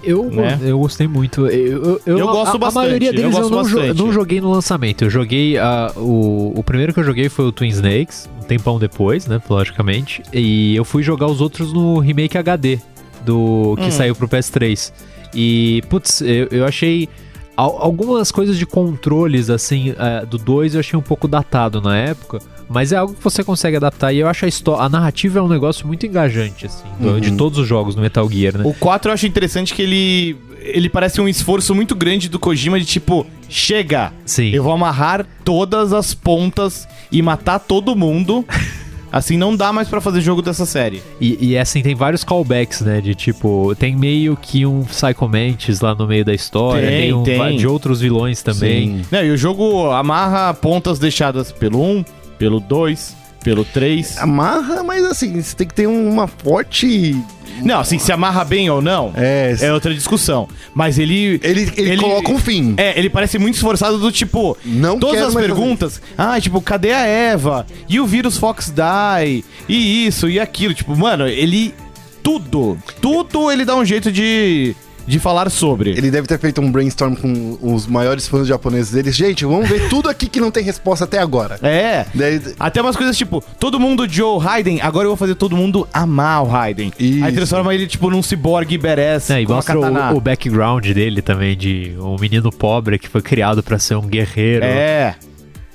[0.02, 0.58] Eu, Né?
[0.62, 1.46] eu gostei muito.
[1.46, 4.12] Eu, eu, Eu gosto a, bastante, A maioria eu deles eu, gosto não, jo- não
[4.12, 5.02] joguei no lançamento.
[5.04, 5.58] Eu joguei.
[5.58, 9.40] ah, o, o primeiro que eu joguei foi o Twin Snakes, um tempão depois, né?
[9.48, 10.22] Logicamente.
[10.32, 12.78] E eu fui jogar os outros no remake HD
[13.24, 13.90] do que Hum.
[13.90, 14.90] saiu pro PS3.
[15.34, 17.06] E, putz, eu, eu achei.
[17.54, 21.96] al- Algumas coisas de controles, assim, ah, do 2 eu achei um pouco datado na
[21.98, 22.38] época.
[22.72, 24.12] Mas é algo que você consegue adaptar.
[24.12, 24.84] E eu acho a história.
[24.84, 27.20] A narrativa é um negócio muito engajante, assim, do- Uhum.
[27.20, 28.62] de todos os jogos no Metal Gear, né?
[28.64, 30.36] O 4 eu acho interessante que ele.
[30.62, 34.12] Ele parece um esforço muito grande do Kojima de tipo, chega!
[34.24, 34.50] Sim.
[34.50, 38.44] Eu vou amarrar todas as pontas e matar todo mundo.
[39.12, 41.02] Assim, não dá mais pra fazer jogo dessa série.
[41.20, 43.00] E, e, assim, tem vários callbacks, né?
[43.00, 47.12] De tipo, tem meio que um Psycho Mantis lá no meio da história, Tem, tem,
[47.12, 47.56] um tem.
[47.56, 48.98] de outros vilões também.
[48.98, 49.02] Sim.
[49.10, 52.04] Não, e o jogo amarra pontas deixadas pelo 1,
[52.40, 53.14] pelo 2,
[53.44, 54.16] pelo 3.
[54.16, 57.14] Amarra, mas assim, você tem que ter uma forte.
[57.62, 60.48] Não, assim, se amarra bem ou não, É, é outra discussão.
[60.74, 61.38] Mas ele.
[61.42, 62.74] ele, ele, coloca um fim.
[62.78, 64.56] É, ele parece muito esforçado do tipo.
[64.64, 66.00] Não todas as perguntas.
[66.16, 67.66] Ah, tipo, cadê a Eva?
[67.86, 69.44] E o vírus Fox Die?
[69.68, 70.72] E isso, e aquilo.
[70.72, 71.74] Tipo, mano, ele.
[72.22, 72.78] Tudo.
[73.02, 74.74] Tudo ele dá um jeito de.
[75.10, 75.90] De falar sobre.
[75.90, 79.14] Ele deve ter feito um brainstorm com os maiores fãs japoneses deles.
[79.16, 81.58] Gente, vamos ver tudo aqui que não tem resposta até agora.
[81.62, 82.06] É.
[82.14, 85.86] Daí, Até umas coisas tipo, todo mundo Joe Raiden, agora eu vou fazer todo mundo
[85.92, 86.92] amar o Raiden.
[86.98, 87.24] Isso.
[87.24, 91.56] Aí transforma ele, tipo, num ciborgue badass É, e mostra o, o background dele também,
[91.56, 94.64] de um menino pobre que foi criado pra ser um guerreiro.
[94.64, 95.16] É.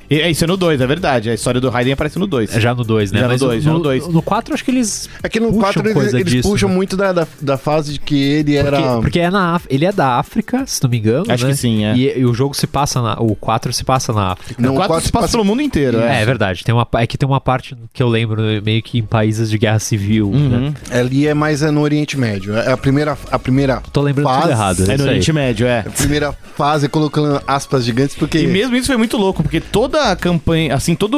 [0.10, 1.30] E, é, isso é no 2, é verdade.
[1.30, 2.56] A história do Raiden aparece no 2.
[2.56, 3.20] É Já no 2, né?
[3.20, 4.08] Já no Mas dois, já no dois.
[4.08, 5.10] No 4, acho que eles.
[5.24, 6.76] é que no puxam 4 eles, eles disso, puxam né?
[6.76, 8.78] muito da, da, da fase de que ele era.
[8.82, 11.26] Porque, porque é na, Áf- ele é da África, se não me engano.
[11.30, 11.52] Acho né?
[11.52, 11.96] que sim, é.
[11.96, 13.16] E, e o jogo se passa na.
[13.20, 14.62] O 4 se passa na África.
[14.62, 16.22] Não, o o 4 quatro se passa pelo mundo inteiro, É, é.
[16.22, 16.64] é verdade.
[16.64, 19.58] Tem uma, é que tem uma parte que eu lembro meio que em países de
[19.58, 20.30] guerra civil.
[20.30, 20.50] Uhum.
[20.50, 20.74] Né?
[20.92, 22.56] Ali é mais é no Oriente Médio.
[22.56, 24.42] É a primeira, a primeira Tô lembrando fase.
[24.42, 24.92] tudo errado.
[24.92, 25.04] É no.
[25.06, 25.80] Oriente Médio, é.
[25.80, 28.40] A primeira fase, colocando aspas gigantes, porque.
[28.40, 31.18] E mesmo isso foi muito louco, porque toda a campanha, assim, toda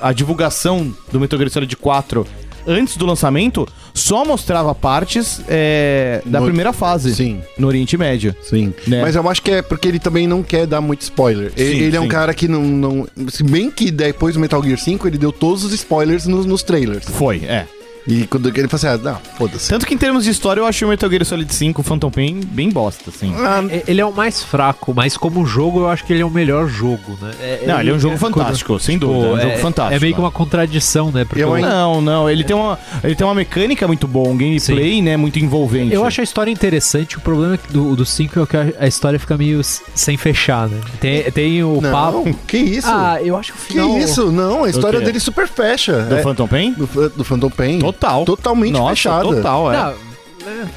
[0.00, 2.26] a divulgação do Metal Gear Solid 4
[2.66, 7.40] antes do lançamento só mostrava partes é, da No- primeira fase Sim.
[7.58, 8.34] no Oriente Médio.
[8.42, 8.72] Sim.
[8.86, 9.02] Né?
[9.02, 11.52] Mas eu acho que é porque ele também não quer dar muito spoiler.
[11.54, 12.08] Sim, ele é um sim.
[12.08, 13.06] cara que não, não.
[13.28, 16.62] Se bem que depois do Metal Gear 5, ele deu todos os spoilers nos, nos
[16.62, 17.04] trailers.
[17.08, 17.66] Foi, é.
[18.06, 19.70] E quando ele falou assim, ah, não, foda-se.
[19.70, 22.40] Tanto que em termos de história eu achei o Metal Gear Solid 5 Phantom Pain
[22.44, 23.32] bem bosta, assim.
[23.38, 26.24] Ah, É- Ele é o mais fraco, mas como jogo, eu acho que ele é
[26.24, 27.30] o melhor jogo, né?
[27.66, 29.26] Não, ele é um jogo fantástico, sem dúvida.
[29.26, 29.96] É um jogo fantástico.
[29.96, 31.24] É meio que uma contradição, né?
[31.24, 34.36] Porque Eu o- Não, não, ele tem uma, ele tem uma mecânica muito boa, um
[34.36, 35.94] gameplay, né, muito envolvente.
[35.94, 38.86] Eu acho a história interessante, o problema é que do, do 5 é que a,
[38.86, 39.62] história fica meio
[39.94, 40.78] sem fechar, né?
[41.00, 42.34] Tem, tem o não, papo.
[42.46, 42.86] que isso?
[42.90, 43.98] Ah, eu acho que o que final.
[43.98, 44.30] isso?
[44.30, 46.02] Não, a história dele super fecha.
[46.02, 46.72] Do É, Phantom Pain?
[46.72, 47.78] do, do Phantom Pain.
[47.94, 48.24] Total.
[48.24, 49.22] Totalmente Nossa, fechada.
[49.24, 49.76] total, é.
[49.76, 49.94] Não,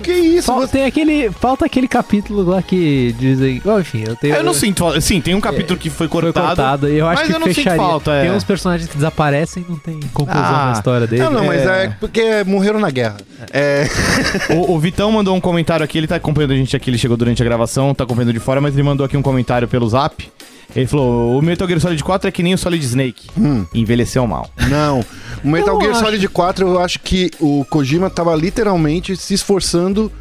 [0.01, 0.47] Que isso?
[0.47, 3.61] fal- você- tem aquele, falta aquele capítulo lá que dizem.
[3.65, 4.33] Bom, enfim, eu tenho.
[4.35, 5.01] Eu não sinto falta.
[5.01, 6.45] Sim, tem um capítulo que foi Foi cortado.
[6.47, 7.77] cortado, e eu acho mas que eu não sinto fecharia.
[7.81, 8.21] falta, é.
[8.21, 10.65] Tem uns personagens que desaparecem e não tem conclusão Ah.
[10.67, 11.21] na história dele.
[11.21, 11.83] Não, não, mas É.
[11.83, 13.17] é porque morreram na guerra.
[13.51, 13.85] É.
[14.55, 17.17] O, o Vitão mandou um comentário aqui, ele tá acompanhando a gente aqui, ele chegou
[17.17, 20.29] durante a gravação, tá acompanhando de fora, mas ele mandou aqui um comentário pelo zap.
[20.75, 23.29] Ele falou: o Metal Gear Solid 4 é que nem o Solid Snake.
[23.37, 23.65] Hum.
[23.73, 24.49] Envelheceu mal.
[24.69, 25.03] Não.
[25.43, 29.33] O Metal Eu Gear acho- Solid 4, eu acho que o Kojima tava literalmente se
[29.33, 30.11] esforçando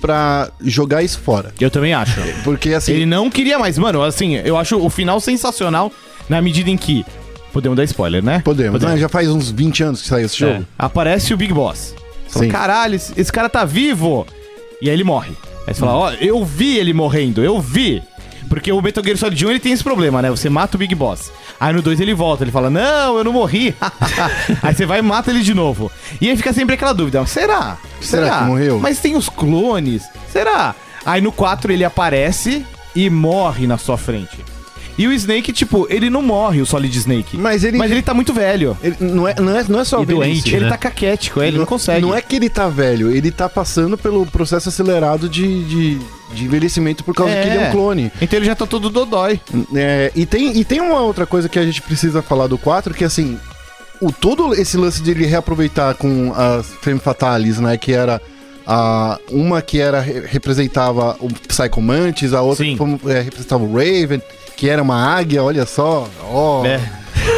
[0.00, 1.52] pra jogar isso fora.
[1.60, 2.20] Eu também acho.
[2.42, 2.92] Porque assim.
[2.92, 3.78] Ele não queria mais.
[3.78, 5.90] Mano, assim, eu acho o final sensacional
[6.28, 7.04] na medida em que.
[7.52, 8.40] Podemos dar spoiler, né?
[8.44, 8.96] Podemos, né?
[8.96, 10.54] Já faz uns 20 anos que saiu esse É.
[10.54, 10.66] jogo.
[10.78, 11.94] Aparece o Big Boss.
[12.26, 12.50] Você fala, Sim.
[12.50, 14.26] caralho, esse, esse cara tá vivo.
[14.82, 15.32] E aí ele morre.
[15.66, 18.02] Aí você fala, ó, eu vi ele morrendo, eu vi.
[18.48, 20.30] Porque o Metal Gear Solid 1 ele tem esse problema, né?
[20.30, 21.30] Você mata o Big Boss.
[21.58, 23.74] Aí no 2 ele volta, ele fala, não, eu não morri.
[24.62, 25.90] aí você vai e mata ele de novo.
[26.20, 27.76] E aí fica sempre aquela dúvida, será?
[28.00, 28.78] Será que morreu?
[28.80, 30.74] Mas tem os clones, será?
[31.04, 32.64] Aí no 4 ele aparece
[32.94, 34.38] e morre na sua frente.
[34.96, 37.36] E o Snake, tipo, ele não morre, o Solid Snake.
[37.36, 38.78] Mas ele- Mas ele tá muito velho.
[38.80, 40.70] Ele- não, é, não, é, não é só E doente, Ele né?
[40.70, 42.00] tá caquético, é, ele não, consegue.
[42.00, 45.98] Não é que ele tá velho, ele tá passando pelo processo acelerado de, de,
[46.34, 47.42] de envelhecimento por causa É.
[47.42, 48.12] que ele é um clone.
[48.20, 49.40] Então ele já tá todo dodói.
[49.74, 52.92] É, e, tem, e tem uma outra coisa que a gente precisa falar do 4,
[52.92, 53.38] que assim,
[54.00, 58.20] o, todo esse lance de ele reaproveitar com as Femme Fatales, né, que era
[58.66, 64.20] a, uma que era re- representava o Psycho Mantis, a outra é, representava o Raven,
[64.56, 66.78] que era uma águia, olha só, ó, É.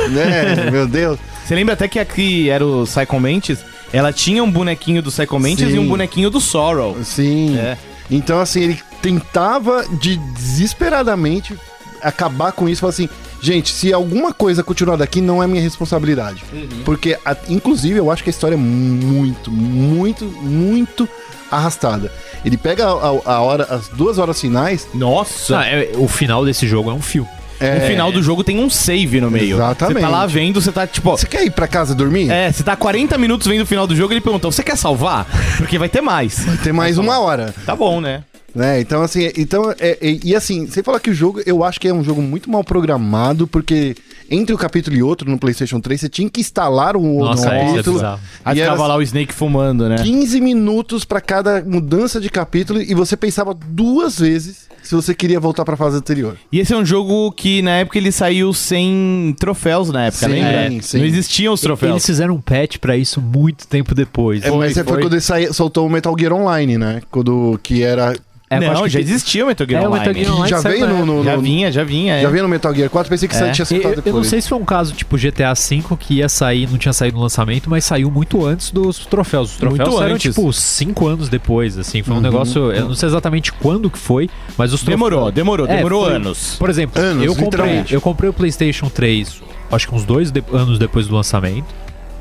[0.09, 1.19] né, meu Deus.
[1.45, 3.59] Você lembra até que aqui era o Psycho Mantis?
[3.93, 5.77] Ela tinha um bonequinho do Psycho Mantis Sim.
[5.77, 6.97] e um bonequinho do Sorrow.
[7.05, 7.57] Sim.
[7.57, 7.77] É.
[8.11, 11.57] Então, assim, ele tentava de desesperadamente
[12.03, 12.81] acabar com isso.
[12.81, 13.09] Falar assim:
[13.41, 16.43] Gente, se alguma coisa continuar daqui, não é minha responsabilidade.
[16.85, 21.09] Porque, a- inclusive, eu acho que a história é muito, muito, muito
[21.51, 22.11] arrastada.
[22.45, 24.89] Ele pega a, a- a hora, as duas horas finais.
[24.95, 25.59] Nossa!
[25.61, 27.29] Ah, é- o final desse jogo é um filme.
[27.61, 29.57] É, No final do jogo tem um save no meio.
[29.57, 29.95] Exatamente.
[29.97, 31.11] Você tá lá vendo, você tá tipo.
[31.11, 32.31] Você quer ir pra casa dormir?
[32.31, 35.27] É, você tá 40 minutos vendo o final do jogo ele perguntou: você quer salvar?
[35.59, 36.45] Porque vai ter mais.
[36.63, 37.55] Tem mais uma hora.
[37.65, 38.23] Tá bom, né?
[38.55, 38.81] né?
[38.81, 41.87] Então, assim, então, é, é- e assim, sem falar que o jogo, eu acho que
[41.89, 43.95] é um jogo muito mal programado, porque
[44.31, 47.53] entre um capítulo e outro no PlayStation 3, você tinha que instalar um Nossa, um
[47.53, 47.97] é, é capítulo.
[47.97, 48.21] bizarro.
[48.45, 49.97] Aí E ficava lá o Snake fumando, né?
[50.03, 55.39] 15 minutos pra cada mudança de capítulo e você pensava duas vezes se você queria
[55.41, 56.37] voltar pra fase anterior.
[56.51, 60.33] E esse é um jogo que na época ele saiu sem troféus na época, Sim,
[60.33, 60.83] lembra?
[60.83, 60.99] sim.
[60.99, 61.91] Não existiam os troféus.
[61.93, 64.43] Eles fizeram um patch pra isso muito tempo depois.
[64.45, 67.03] É, mas é, foi, quando ele saía- soltou o Metal Gear Online, né?
[67.11, 68.15] Quando que era
[68.49, 69.93] É, eu não, acho que já existia o Metal Gear É, o.
[69.93, 72.15] Metal Gear Online já veio no, no- Já vinha, já vinha.
[72.15, 72.23] é.
[72.23, 73.39] já veio no Metal Gear 4, pensei que É.
[73.39, 74.27] você tinha Eu, soltado eu- eu não depois.
[74.29, 77.23] sei se foi um caso tipo GTA V que ia sair, não tinha saído no
[77.25, 79.51] lançamento, mas saiu muito antes dos troféus.
[79.53, 80.33] Os troféus Muito saíram antes.
[80.35, 82.05] tipo cinco anos depois, assim.
[82.05, 82.23] Foi um Uhum.
[82.23, 84.97] negócio, eu não sei exatamente quando que foi, mas os troféus...
[84.97, 86.55] Demorou, demorou, É, demorou foi- anos.
[86.57, 89.43] Por exemplo, Anos, eu, comprei, eu comprei o PlayStation 3,
[89.73, 91.67] acho que uns dois de- anos depois do lançamento.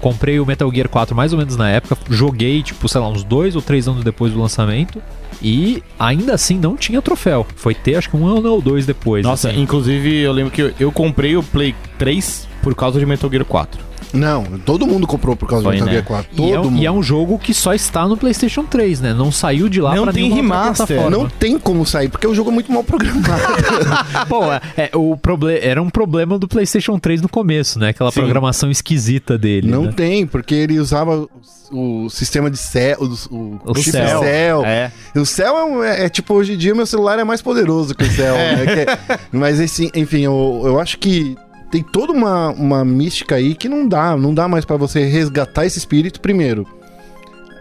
[0.06, 1.98] Comprei o Metal Gear 4 mais ou menos na época.
[2.12, 5.02] Joguei, tipo, sei lá, uns dois ou três anos depois do lançamento.
[5.42, 7.44] E ainda assim não tinha troféu.
[7.56, 9.26] Foi ter, acho que um ano ou dois depois.
[9.26, 9.60] Nossa, assim.
[9.60, 13.44] inclusive eu lembro que eu, eu comprei o Play 3 por causa de Metal Gear
[13.46, 13.82] 4.
[14.14, 15.94] Não, todo mundo comprou por causa Foi, do Metal né?
[15.94, 16.30] Gear 4.
[16.32, 16.82] E Todo é, um- mundo.
[16.82, 19.14] e é um jogo que só está no PlayStation 3, né?
[19.14, 21.10] Não saiu de lá Não pra tem remaster.
[21.10, 23.42] Não tem como sair, porque o jogo é muito mal programado.
[24.30, 27.90] Pô, é, é, o proble era um problema do PlayStation 3 no começo, né?
[27.90, 28.22] Aquela Sim.
[28.22, 29.70] programação esquisita dele.
[29.70, 29.92] não né?
[29.96, 31.28] tem, porque ele usava
[31.72, 34.20] o, sistema de céu, o, o, O chip céu.
[34.20, 34.66] céu.
[34.66, 34.92] É.
[35.16, 37.96] O céu é, um- é- é tipo, hoje em dia meu celular é mais poderoso
[37.96, 38.34] que o céu.
[38.36, 38.66] né?
[38.66, 38.80] Que
[39.14, 41.36] é- mas assim, enfim, eu, eu acho que
[41.76, 45.66] tem toda uma, uma mística aí que não dá, não dá mais pra você resgatar
[45.66, 46.66] esse espírito primeiro.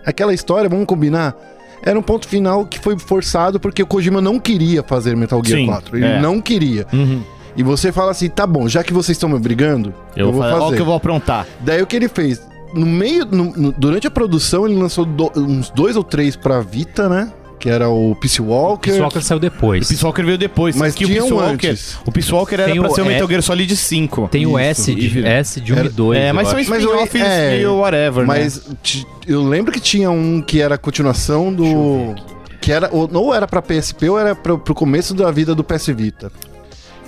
[0.07, 1.35] Aquela história, vamos combinar,
[1.83, 5.59] era um ponto final que foi forçado porque o Kojima não queria fazer Metal Gear
[5.61, 5.97] Sim, 4.
[5.97, 6.21] Ele é.
[6.21, 6.87] não queria.
[6.93, 7.23] Uhum.
[7.57, 10.55] E você fala assim, tá bom, já que vocês estão me obrigando, eu, vou Olha
[10.57, 10.77] o fazer.
[10.77, 11.45] que eu vou aprontar.
[11.61, 12.41] Daí o que ele fez?
[12.73, 16.61] No meio, no- no- durante a produção, ele lançou do- uns dois ou três pra
[16.61, 17.33] Vita, né?
[17.59, 18.91] Que era o Peace O Walker.
[18.91, 19.89] Peace Walker saiu O depois.
[19.89, 20.77] Peace Walker veio depois.
[20.77, 21.99] Mas que o tinha Peace um Walker, antes.
[22.05, 24.29] o Peace Walker era Tem pra o ser o Metal Gear Solid 5.
[24.31, 26.19] Tem o S de, de- S de 1 era- e 2.
[26.21, 28.27] É, mas são o- spin-offs é, e o whatever, né?
[28.27, 32.15] Mas ti- eu lembro que tinha um que era a continuação do.
[32.61, 32.89] Que era.
[32.93, 36.31] Ou, ou era pra PSP ou era pro, pro começo da vida do PS Vita.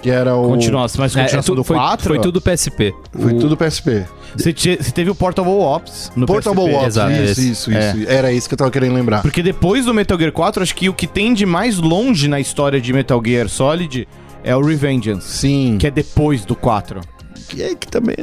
[0.06, 0.46] Que era o.
[0.50, 2.14] Continuação, mas É, é continuação tudo- do foi, 4?
[2.14, 2.94] foi tudo PSP.
[3.10, 4.04] Foi O- tudo PSP.
[4.36, 6.76] Você, te- você teve o Portable Ops no Portable PSP.
[6.76, 7.50] Ops, Exato, isso, esse.
[7.50, 7.90] isso, É.
[7.96, 8.08] isso.
[8.08, 9.22] Era isso que eu tava querendo lembrar.
[9.22, 12.38] Porque depois do Metal Gear 4, acho que o que tem de mais longe na
[12.38, 14.06] história de Metal Gear Solid
[14.44, 15.26] é o Revengeance.
[15.28, 15.76] Sim.
[15.80, 17.00] Que é depois do 4.
[17.48, 18.16] Que, é que também.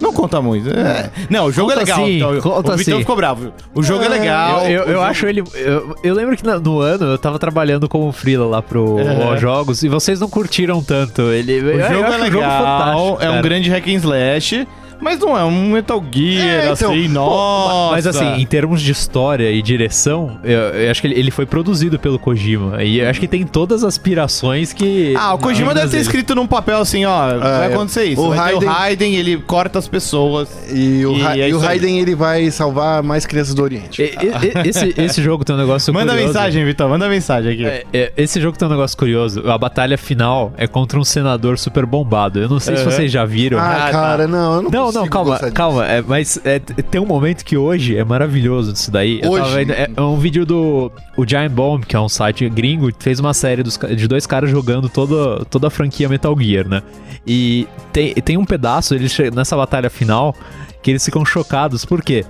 [0.00, 0.68] Não conta muito.
[0.70, 1.10] é.
[1.30, 1.98] Não, o jogo Conta é legal.
[2.06, 3.00] sim, então, conta o Vitão sim.
[3.00, 3.52] ficou bravo.
[3.74, 4.60] O jogo é, É, legal.
[4.62, 5.44] Eu, eu, jogo- acho ele.
[5.54, 9.36] Eu, eu lembro que no ano eu tava trabalhando como freela lá pro Uhum.
[9.38, 11.22] jogos e vocês não curtiram tanto.
[11.22, 13.18] Ele, O jogo é legal.
[13.20, 14.66] é um grande hack and slash.
[15.00, 17.92] Mas não é um Metal Gear, É, então, assim, pô, nossa.
[17.92, 21.46] Mas assim, em termos de história e direção, eu, eu acho que ele, ele foi
[21.46, 22.82] produzido pelo Kojima.
[22.82, 25.14] E eu acho que tem todas as aspirações que.
[25.16, 26.02] Ah, o Kojima deve ter ele.
[26.02, 28.20] escrito num papel assim, ó, vai acontecer isso.
[28.22, 30.48] o vai ter o Raiden- Raiden, ele corta as pessoas.
[30.70, 31.58] E o, E Ra- é e o.
[31.58, 34.02] Raiden ele vai salvar mais crianças do Oriente.
[34.02, 36.32] E- e- e- Esse, esse jogo tem um negócio Manda curioso.
[36.34, 37.64] mensagem, Vitão, manda mensagem aqui.
[37.64, 39.48] É, é, esse jogo tem um negócio curioso.
[39.50, 42.38] A batalha final é contra um senador super bombado.
[42.40, 42.90] Eu não sei se Uhum.
[42.90, 43.58] vocês já viram.
[43.58, 45.86] Ah, Ah, cara, não, eu não Não, consigo não, calma, calma.
[45.86, 49.20] É, mas é, tem um momento que hoje é maravilhoso disso daí.
[49.24, 49.54] Hoje?
[49.54, 53.20] vendo- é, é um vídeo do o Giant Bomb, que é um site gringo, fez
[53.20, 56.82] uma série dos de dois caras jogando toda, toda a franquia Metal Gear, né?
[57.26, 60.34] E tem, tem um pedaço, eles nessa batalha final,
[60.82, 62.24] que eles ficam chocados, por quê?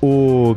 [0.00, 0.56] O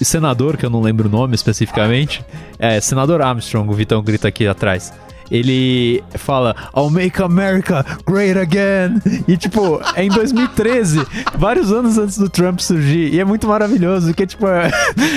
[0.00, 2.24] o senador, que eu não lembro o nome especificamente,
[2.56, 4.92] é senador Armstrong, o Vitão grita aqui atrás.
[5.32, 9.00] Ele fala, I'll make America great again.
[9.26, 11.06] E tipo, é em 2013,
[11.38, 13.14] vários anos antes do Trump surgir.
[13.14, 14.70] E é muito maravilhoso, porque tipo, é,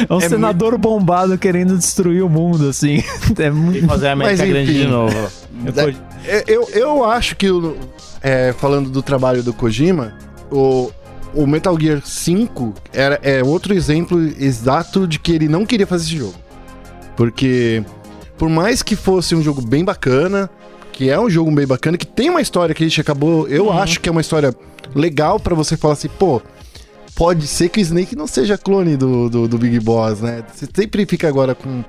[0.09, 3.03] é um É senador bombado querendo destruir o mundo, assim.
[3.37, 3.85] É muito.
[3.85, 5.13] fazer a América Mas, grande de novo.
[6.25, 7.47] É, Eu, eu acho que,
[8.21, 10.13] é, falando do trabalho do Kojima,
[10.49, 10.89] o,
[11.33, 16.05] o Metal Gear 5 era, é outro exemplo exato de que ele não queria fazer
[16.05, 16.35] esse jogo.
[17.17, 17.83] Porque,
[18.37, 20.49] por mais que fosse um jogo bem bacana,
[20.91, 23.47] que é um jogo bem bacana, que tem uma história que a gente acabou.
[23.47, 24.55] Eu acho que é uma história
[24.93, 26.41] legal pra você falar assim, pô.
[27.15, 30.43] Pode ser que o Snake não seja clone do, do, do Big Boss, né?
[30.53, 31.81] Você sempre fica agora com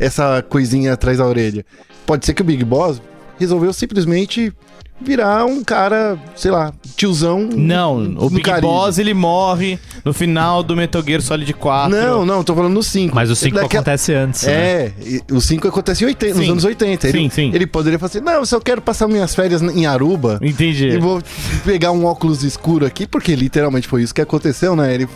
[0.00, 1.66] essa coisinha atrás da orelha.
[2.06, 3.00] Pode ser que o Big Boss
[3.38, 4.52] resolveu simplesmente
[5.00, 7.48] virar um cara, sei lá, tiozão.
[7.52, 8.66] Não, o no Big Caribe.
[8.66, 11.90] Boss ele morre no final do Metal Gear Solid 4.
[11.94, 13.12] Não, não, tô falando no 5.
[13.14, 14.44] Mas o 5 Daquela- acontece antes.
[14.44, 14.52] né?
[14.52, 17.08] É, e o 5 acontece em 80, nos anos 80.
[17.08, 17.50] Ele, Sim, sim.
[17.52, 20.38] ele poderia falar assim: não, se eu quero passar minhas férias em Aruba.
[20.40, 20.86] Entendi.
[20.88, 21.20] E vou
[21.64, 24.94] pegar um óculos escuro aqui, porque literalmente foi isso que aconteceu, né?
[24.94, 25.08] Ele,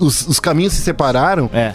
[0.00, 1.48] os, os caminhos se separaram.
[1.52, 1.72] É.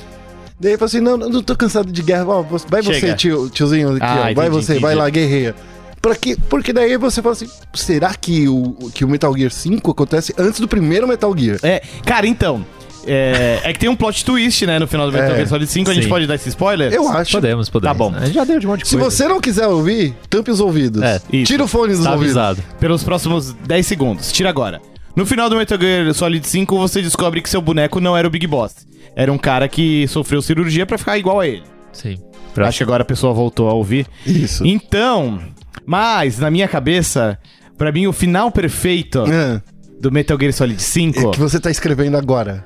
[0.61, 2.25] Daí ele falou assim: não, não tô cansado de guerra.
[2.27, 3.15] Ó, você- vai você, Chega.
[3.15, 4.95] tio, tiozinho, aqui, Ah, ó, vai entendi, você, vai entendi.
[4.95, 5.55] lá, guerreia.
[6.01, 6.35] Pra quê?
[6.49, 10.59] Porque daí você fala assim: será que o, que o Metal Gear 5 acontece antes
[10.59, 11.57] do primeiro Metal Gear?
[11.63, 12.63] É, cara, então.
[13.03, 15.65] É, é que tem um plot twist, né, no final do Metal É, Gear Solid
[15.71, 15.89] 5.
[15.89, 16.09] A gente sim.
[16.09, 16.93] pode dar esse spoiler?
[16.93, 17.31] Eu acho.
[17.31, 17.91] Podemos, podemos.
[17.91, 18.13] Tá bom.
[18.15, 19.09] A gente já deu de um monte de Se coisa.
[19.09, 21.01] você não quiser ouvir, tampe os ouvidos.
[21.01, 21.45] É, isso.
[21.51, 22.37] Tira o fone dos Tá ouvidos.
[22.37, 22.63] avisado.
[22.79, 24.31] Pelos próximos 10 segundos.
[24.31, 24.79] Tira agora.
[25.15, 28.31] No final do Metal Gear Solid 5, você descobre que seu boneco não era o
[28.31, 28.87] Big Boss.
[29.15, 31.63] Era um cara que sofreu cirurgia pra ficar igual a ele.
[31.91, 32.17] Sim.
[32.57, 34.07] Acho que agora a pessoa voltou a ouvir.
[34.25, 34.65] Isso.
[34.65, 35.39] Então,
[35.85, 37.37] mas na minha cabeça,
[37.77, 39.61] pra mim o final perfeito É,
[39.99, 41.19] do Metal Gear Solid 5.
[41.19, 42.65] é que você tá escrevendo agora.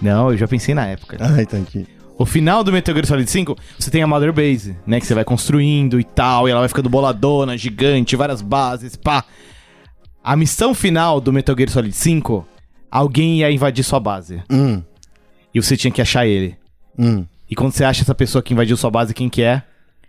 [0.00, 1.16] Não, eu já pensei na época.
[1.20, 1.86] Ai, tá aqui.
[2.18, 5.00] O final do Metal Gear Solid 5, você tem a Mother Base, né?
[5.00, 9.24] Que você vai construindo e tal, e ela vai ficando boladona, gigante, várias bases, pá.
[10.22, 12.46] A missão final do Metal Gear Solid 5,
[12.90, 14.42] alguém ia invadir sua base.
[14.50, 14.82] Hum,
[15.54, 16.56] E você tinha que achar ele.
[16.98, 17.26] hum.
[17.50, 19.62] E quando você acha essa pessoa que invadiu sua base, quem que é?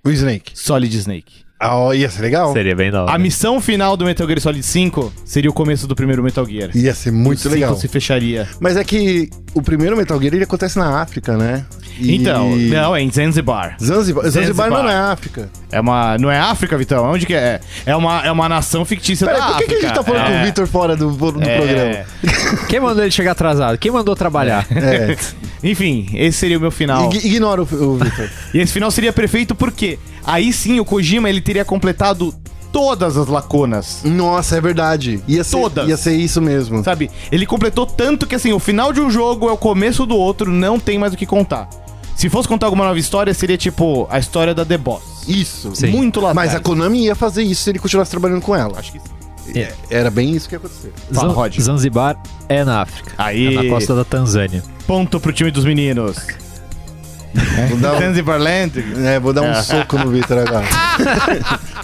[0.05, 0.57] O Snake.
[0.57, 1.43] Solid Snake.
[1.65, 2.51] Ah, ó, ia ser legal.
[2.53, 3.11] Seria bem da hora.
[3.13, 6.69] A missão final do Metal Gear Solid 5 seria o começo do primeiro Metal Gear.
[6.75, 7.75] Ia ser muito o legal.
[7.77, 8.47] se fecharia.
[8.59, 11.65] Mas é que o primeiro Metal Gear ele acontece na África, né?
[11.97, 13.77] E- Então, não, é em Zanzibar.
[13.79, 14.83] Zanzibar, Zanzibar Zanzibar.
[14.83, 15.49] não é África.
[15.71, 16.17] É uma.
[16.17, 17.05] Não é África, Vitão?
[17.05, 17.59] Onde que é?
[17.85, 19.87] É uma, é uma nação fictícia Peraí, da por que, que a África.
[19.87, 22.05] gente tá falando com é, o Victor fora do, do é, programa?
[22.67, 23.77] Quem mandou ele chegar atrasado?
[23.77, 24.65] Quem mandou trabalhar?
[24.71, 25.15] É.
[25.63, 27.05] Enfim, esse seria o meu final.
[27.13, 28.29] Ig- Ignora o, o Victor.
[28.53, 32.33] E esse final seria perfeito porque aí sim o Kojima ele teria completado
[32.71, 34.01] todas as lacunas.
[34.03, 35.23] Nossa, é verdade.
[35.27, 35.87] Ia ser, Todas.
[35.87, 36.83] Ia ser isso mesmo.
[36.83, 37.09] Sabe?
[37.31, 40.51] Ele completou tanto que assim, o final de um jogo é o começo do outro,
[40.51, 41.69] não tem mais o que contar.
[42.15, 45.03] Se fosse contar alguma nova história, seria tipo a história da The Boss.
[45.27, 45.75] Isso.
[45.75, 45.87] Sim.
[45.87, 46.63] Muito lá Mas a atrás.
[46.63, 48.77] Konami ia fazer isso se ele continuasse trabalhando com ela.
[48.77, 49.59] Acho que sim.
[49.59, 49.73] É.
[49.89, 50.93] Era bem isso que ia acontecer.
[51.11, 51.49] Fala.
[51.59, 53.11] Zanzibar é na África.
[53.17, 53.55] Aí.
[53.55, 54.63] É na costa da Tanzânia.
[54.87, 56.17] Ponto pro time dos meninos.
[57.69, 60.65] Vou dar um, é, vou dar um soco no Victor agora.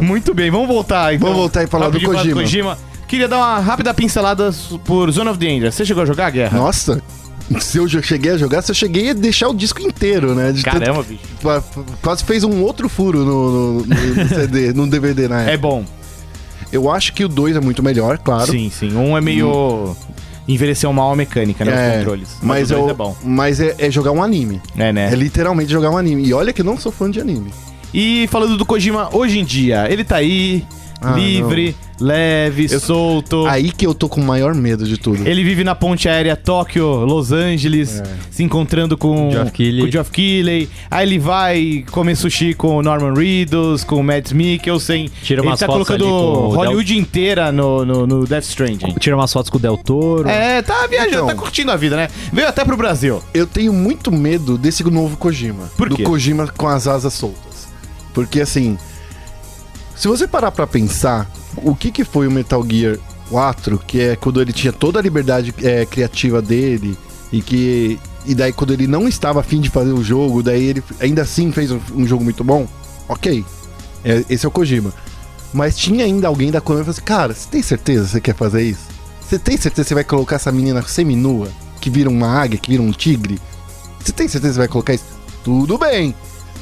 [0.00, 1.28] Muito bem, vamos voltar então.
[1.28, 2.78] Vamos voltar e falar do Rapidinho Kojima.
[3.06, 4.50] Queria dar uma rápida pincelada
[4.84, 5.70] por Zone of Danger.
[5.70, 6.56] Você chegou a jogar a guerra?
[6.56, 7.02] Nossa,
[7.60, 10.52] se eu cheguei a jogar, se eu cheguei a deixar o disco inteiro, né?
[10.52, 11.20] De tanto- Caramba, bicho.
[11.42, 11.62] Qua-
[12.00, 15.58] Quase fez um outro furo no, no- no CD, no DVD na É época.
[15.58, 15.84] bom.
[16.72, 18.50] Eu acho que o 2 é muito melhor, claro.
[18.50, 18.96] Sim, sim.
[18.96, 19.94] Um é meio.
[20.48, 21.72] Envelheceu mal a mecânica, né?
[21.72, 22.36] Os É, controles.
[22.42, 23.16] Mas, dois eu- é bom.
[23.22, 24.60] mas é, é jogar um anime.
[24.76, 25.10] É, né?
[25.12, 26.24] É literalmente jogar um anime.
[26.24, 27.50] E olha que eu não sou fã de anime.
[27.94, 30.64] E falando do Kojima hoje em dia, ele tá aí,
[31.04, 33.46] Ah, livre, leve, solto.
[33.46, 35.26] Aí que eu tô com o maior medo de tudo.
[35.26, 38.04] Ele vive na ponte aérea Tóquio, Los Angeles, É.
[38.30, 39.32] se encontrando com o
[39.90, 40.68] Geoff Keighley.
[40.90, 45.10] Aí ele vai comer sushi com o Norman Reedus, com o Mads Mikkelsen.
[45.22, 46.06] Tira ele umas tá fotos colocando
[46.54, 48.94] Hollywood inteira no, no, no Death Stranding.
[48.98, 50.28] Tira umas fotos com o Del Toro.
[50.28, 51.26] É, tá viajando, Então.
[51.26, 52.08] tá curtindo a vida, né?
[52.32, 53.22] Veio até pro Brasil.
[53.34, 55.70] Eu tenho muito medo desse novo Kojima.
[55.76, 56.02] Por do quê?
[56.02, 57.68] Kojima com as asas soltas.
[58.14, 58.76] Porque assim,
[59.96, 64.16] se você parar pra pensar, o que que foi o Metal Gear 4, que é
[64.16, 66.96] quando ele tinha toda a liberdade é, criativa dele
[67.32, 70.84] e que e daí quando ele não estava afim de fazer o jogo, daí ele
[71.00, 72.68] ainda assim fez um, um jogo muito bom.
[73.08, 73.44] OK.
[74.04, 74.92] É, esse é o Kojima.
[75.52, 78.34] Mas tinha ainda alguém da Konami falou assim: "Cara, você tem certeza que você quer
[78.34, 78.86] fazer isso?
[79.20, 81.48] Você tem certeza que você vai colocar essa menina seminua,
[81.80, 83.40] que vira uma águia, que vira um tigre?
[83.98, 85.04] Você tem certeza que você vai colocar isso?
[85.42, 86.14] Tudo bem.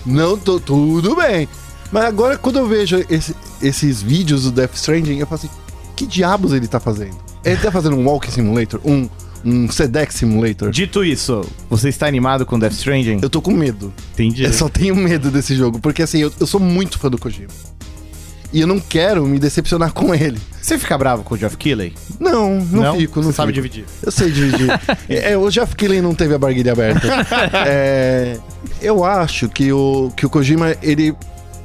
[0.07, 0.61] Não tô.
[0.61, 1.49] Tudo bem.
[1.93, 5.51] Mas agora, quando eu vejo esse- esses vídeos do Death Stranding, eu falo assim:
[5.97, 7.17] que diabos ele tá fazendo?
[7.45, 8.81] Ele tá fazendo um Walking Simulator?
[8.85, 9.09] Um,
[9.45, 10.71] um Sedex Simulator?
[10.71, 13.19] Dito isso, você está animado com Death Stranding?
[13.23, 13.93] Eu tô com medo.
[14.13, 14.45] Entendi.
[14.45, 17.49] Eu só tenho medo desse jogo, porque assim, eu, eu sou muito fã do Kojima.
[18.53, 20.37] E eu não quero me decepcionar com ele.
[20.61, 21.95] Você fica bravo com o Geoff Keighley?
[22.19, 23.85] Não, não, fico, não Você sabe dividir.
[24.03, 24.69] Eu sei dividir.
[25.09, 27.01] é, o Jeff Killen não teve a barguilha aberta.
[27.67, 28.39] É,
[28.83, 31.15] eu acho que o, que o Kojima, ele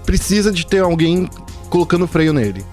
[0.05, 1.29] precisa de ter alguém
[1.69, 2.63] colocando freio nele.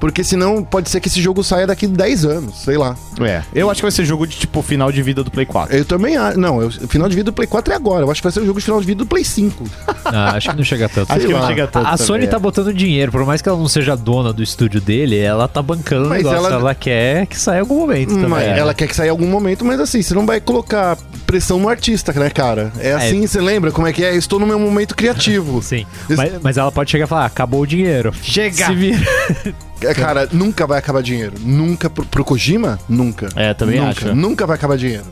[0.00, 2.96] Porque senão pode ser que esse jogo saia daqui 10 anos, sei lá.
[3.20, 3.42] É.
[3.54, 5.74] Eu acho que vai ser jogo de tipo final de vida do Play 4.
[5.76, 6.38] Eu também acho.
[6.38, 8.04] Não, eu- o final de vida do Play 4 é agora.
[8.04, 9.64] Eu acho que vai ser o jogo de final de vida do Play 5.
[10.04, 11.10] Ah, acho que não chega tanto.
[11.10, 11.46] Acho sei que não lá.
[11.48, 11.86] chega tanto.
[11.86, 12.26] A, a também, Sony é.
[12.26, 15.62] tá botando dinheiro, por mais que ela não seja dona do estúdio dele, ela tá
[15.62, 16.38] bancando o Mas negócio.
[16.46, 16.74] ela- Ela...
[16.74, 18.28] quer que saia em algum momento também.
[18.28, 18.58] Mas É.
[18.58, 21.68] ela quer que saia em algum momento, mas assim, você não vai colocar pressão no
[21.68, 22.72] artista, né, cara?
[22.78, 24.14] É assim, você lembra como é que é?
[24.14, 25.62] Estou no meu momento criativo.
[25.64, 25.86] Sim.
[26.10, 28.12] Mas, mas ela pode chegar e falar: "Ah, acabou o dinheiro.
[28.22, 28.66] Chega!
[28.66, 28.98] Se vira.
[29.84, 31.34] É, Cara, nunca vai acabar dinheiro.
[31.40, 31.88] Nunca.
[31.90, 33.28] Pro, pro Kojima, nunca.
[33.36, 34.14] É, também nunca, acho.
[34.14, 35.04] Nunca vai acabar dinheiro.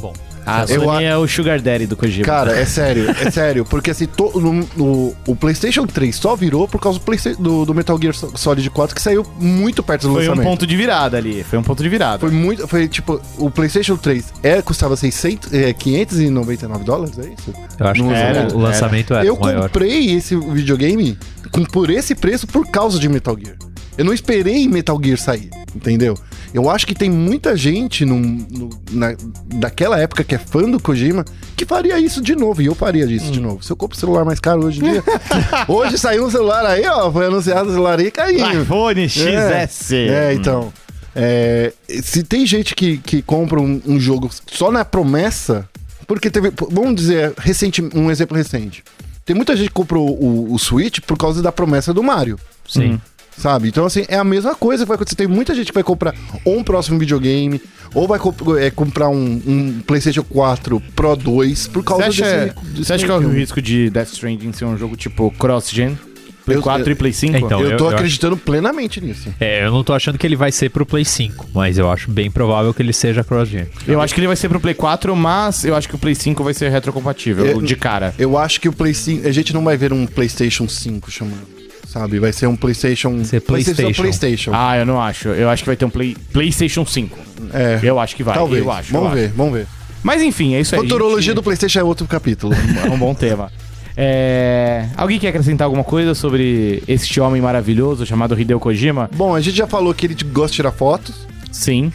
[0.00, 0.12] Bom.
[0.48, 2.24] A Eu Sony a- é o Sugar Daddy do Kojima.
[2.24, 3.64] Cara, é sério, é sério.
[3.64, 7.74] Porque assim, to- no- no- o PlayStation 3 só virou por causa do, do- do
[7.74, 10.46] Metal Gear Solid 4, que saiu muito perto do foi um lançamento.
[10.46, 11.42] ponto de virada ali.
[11.42, 12.20] Foi um ponto de virada.
[12.20, 12.68] Foi muito.
[12.68, 17.52] Foi tipo, o PlayStation 3 é, custava 600, é, 599 dólares, é isso?
[17.80, 19.62] Eu acho Não que era, o lançamento era, eu maior.
[19.62, 21.18] comprei esse videogame
[21.50, 23.56] com, por esse preço por causa de Metal Gear.
[23.98, 26.16] Eu não esperei Metal Gear sair, entendeu?
[26.54, 29.14] Eu acho que tem muita gente num- no- na,
[29.56, 31.24] daquela época que é fã do Kojima
[31.56, 32.60] que faria isso de novo.
[32.62, 33.32] E eu faria isso Hum.
[33.32, 33.62] de novo.
[33.64, 35.04] Se eu compro celular mais caro hoje em dia.
[35.68, 37.10] hoje saiu um celular aí, ó.
[37.10, 38.62] Foi anunciado o celular aí caindo.
[38.62, 39.92] iPhone XS.
[39.92, 40.72] É, então.
[41.14, 41.72] é,
[42.02, 45.68] se tem gente que, que compra um, um jogo só na promessa,
[46.06, 46.52] porque teve.
[46.70, 48.84] Vamos dizer, recente, um exemplo recente.
[49.24, 52.38] Tem muita gente que comprou o, o Switch por causa da promessa do Mario.
[52.68, 53.00] Sim.
[53.38, 53.68] Sabe?
[53.68, 55.16] Então, assim, é a mesma coisa que vai acontecer.
[55.16, 56.14] Tem muita gente que vai comprar
[56.44, 57.60] ou um próximo videogame,
[57.94, 62.22] ou vai comp- é, comprar um, um PlayStation 4 Pro 2 por Você causa acha,
[62.24, 62.54] desse.
[62.70, 65.98] desse você acha que é o risco de Death Stranding ser um jogo tipo cross-gen?
[66.46, 67.36] Play Eu- 4 eu- e Play 5?
[67.36, 69.34] Então, Eu eu- tô eu acreditando plenamente nisso.
[69.40, 72.08] É, eu não tô achando que ele vai ser pro Play 5, mas eu acho
[72.08, 73.66] bem provável que ele seja cross-gen.
[73.86, 76.14] Eu acho que ele vai ser pro Play 4, mas eu acho que o Play
[76.14, 78.14] 5 vai ser retrocompatível, Eu- de cara.
[78.16, 79.26] Eu acho que o Play 5.
[79.26, 81.55] A gente não vai ver um PlayStation 5 chamando.
[81.86, 82.18] Sabe?
[82.18, 83.24] Vai ser um PlayStation.
[83.24, 84.02] Ser PlayStation.
[84.02, 84.50] PlayStation.
[84.54, 85.28] Ah, eu não acho.
[85.28, 87.18] Eu acho que vai ter um Play, PlayStation 5.
[87.54, 87.80] é.
[87.82, 88.34] Eu acho que vai.
[88.34, 88.62] Talvez.
[88.64, 88.92] Eu acho.
[88.92, 89.34] vamos eu ver, acho.
[89.34, 89.66] vamos ver.
[90.02, 90.80] Mas enfim, é isso aí.
[90.82, 91.34] Futurologia gente.
[91.36, 92.52] do PlayStation é outro capítulo.
[92.84, 93.50] É um bom tema.
[93.96, 99.08] É, Alguém quer acrescentar alguma coisa sobre este homem maravilhoso chamado Hideo Kojima?
[99.16, 101.26] Bom, a gente já falou que ele gosta de tirar fotos.
[101.50, 101.90] Sim.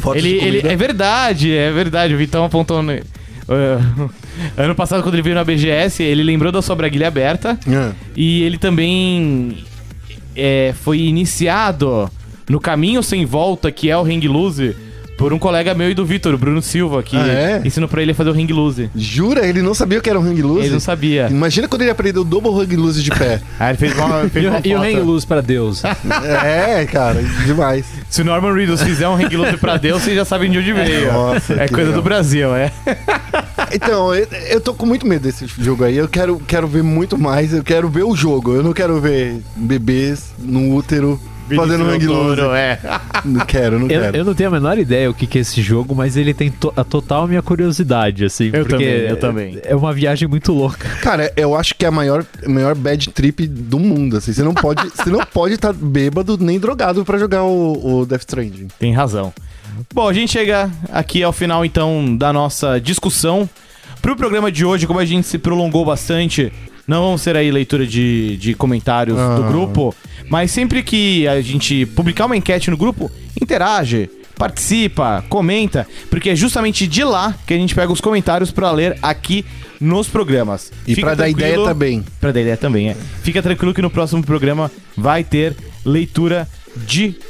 [0.00, 2.14] Fotos Ele, de ele, é verdade, é verdade.
[2.14, 2.82] O Vitão apontou.
[2.82, 4.10] no- uh,
[4.56, 7.58] ano passado, quando ele veio na BGS, ele lembrou da sua braguilha aberta.
[7.68, 9.64] Ah, E ele também
[10.34, 12.10] é, foi iniciado
[12.48, 14.76] no caminho sem volta, que é o Hang Loose,
[15.18, 17.62] por um colega meu e do Vitor, o Bruno Silva, que Ah, é?
[17.64, 18.90] ensinou pra ele a fazer o Hang Loose.
[18.94, 19.46] Jura?
[19.46, 20.60] Ele não sabia o que era um hang loose?
[20.66, 21.26] Ele não sabia.
[21.30, 23.40] Imagina quando ele aprendeu o double hang loose de pé.
[23.58, 24.78] Aí ele fez uma, fez E, uma o- e o.
[24.82, 25.82] Hang Luz pra Deus?
[26.44, 27.86] é, cara, demais.
[28.10, 30.72] Se o Norman Reedus fizer um Hang Loose pra Deus, vocês já sabem de onde
[30.74, 31.10] veio.
[31.10, 31.94] Nossa, é coisa legal.
[31.94, 32.70] do Brasil, é.
[33.72, 35.96] Então, eu, eu tô com muito medo desse jogo aí.
[35.96, 37.52] Eu quero, quero ver muito mais.
[37.52, 38.54] Eu quero ver o jogo.
[38.54, 41.20] Eu não quero ver bebês no útero
[41.54, 42.40] fazendo hang loose.
[42.56, 42.78] é.
[43.24, 44.16] Não quero, não Eu, quero.
[44.18, 46.48] eu não tenho a menor ideia o que, que é esse jogo, mas ele tem
[46.50, 48.46] to- a total minha curiosidade, assim.
[48.52, 49.58] Eu porque também, eu também.
[49.64, 50.88] É uma viagem muito louca.
[51.02, 54.32] Cara, eu acho que é a maior, maior bad trip do mundo, assim.
[54.32, 58.20] Você não pode você não pode estar bêbado nem drogado pra jogar o, o Death
[58.22, 58.68] Stranding.
[58.78, 59.32] Tem razão.
[59.94, 63.48] Bom, a gente chega aqui ao final então da nossa discussão.
[64.00, 66.52] Pro programa de hoje, como a gente se prolongou bastante,
[66.86, 69.48] não vão ser aí leitura de, de comentários do Ah.
[69.48, 69.94] grupo,
[70.28, 73.10] mas sempre que a gente publicar uma enquete no grupo,
[73.40, 74.08] interage,
[74.38, 78.96] participa, comenta, porque é justamente de lá que a gente pega os comentários pra ler
[79.02, 79.44] aqui
[79.80, 80.70] nos programas.
[80.86, 82.04] E pra dar ideia também.
[82.20, 82.96] Pra dar ideia também, é.
[83.22, 86.65] Fica tranquilo que no próximo programa vai ter leitura de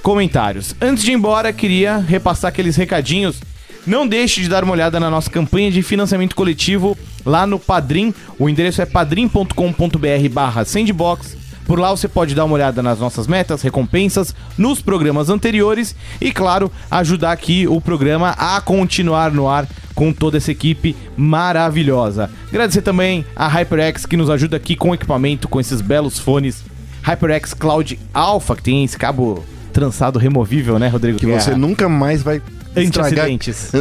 [0.02, 0.74] comentários.
[0.80, 3.40] Antes de ir embora, queria repassar aqueles recadinhos.
[3.86, 8.12] Não deixe de dar uma olhada na nossa campanha de financiamento coletivo lá no Padrim.
[8.38, 11.36] O endereço é padrim.com.br barra sandbox.
[11.66, 16.30] Por lá você pode dar uma olhada nas nossas metas, recompensas, nos programas anteriores e,
[16.30, 22.30] claro, ajudar aqui o programa a continuar no ar com toda essa equipe maravilhosa.
[22.48, 26.64] Agradecer também a HyperX que nos ajuda aqui com equipamento, com esses belos fones
[27.06, 31.18] HyperX Cloud Alpha, que tem esse cabo trançado removível, né, Rodrigo?
[31.18, 31.40] Que Guerra?
[31.40, 32.42] você nunca mais vai
[32.74, 33.28] estragar.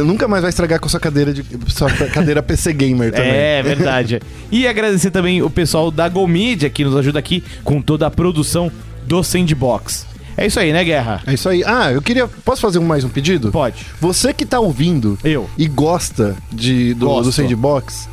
[0.04, 3.30] Nunca mais vai estragar com sua cadeira de sua cadeira PC gamer também.
[3.30, 4.20] É, verdade.
[4.50, 8.10] e agradecer também o pessoal da Go Media que nos ajuda aqui com toda a
[8.10, 8.70] produção
[9.06, 10.06] do Sandbox.
[10.36, 11.22] É isso aí, né, Guerra?
[11.26, 11.64] É isso aí.
[11.64, 12.28] Ah, eu queria.
[12.28, 13.50] Posso fazer mais um pedido?
[13.50, 13.86] Pode.
[14.00, 15.48] Você que tá ouvindo Eu.
[15.56, 17.24] e gosta de, do, Gosto.
[17.24, 18.06] do Sandbox,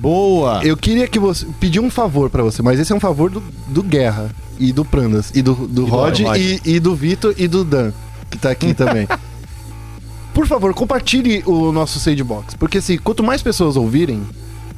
[0.00, 0.64] Boa.
[0.64, 1.46] eu queria que você.
[1.60, 4.84] pedir um favor pra você, mas esse é um favor do, do Guerra e do
[4.84, 6.38] Prandas, e do, do do Rod, Rod.
[6.38, 7.92] E, e do Vitor e do Dan,
[8.30, 9.06] que tá aqui também.
[10.32, 14.22] Por favor, compartilhe o nosso Sandbox, porque assim, quanto mais pessoas ouvirem,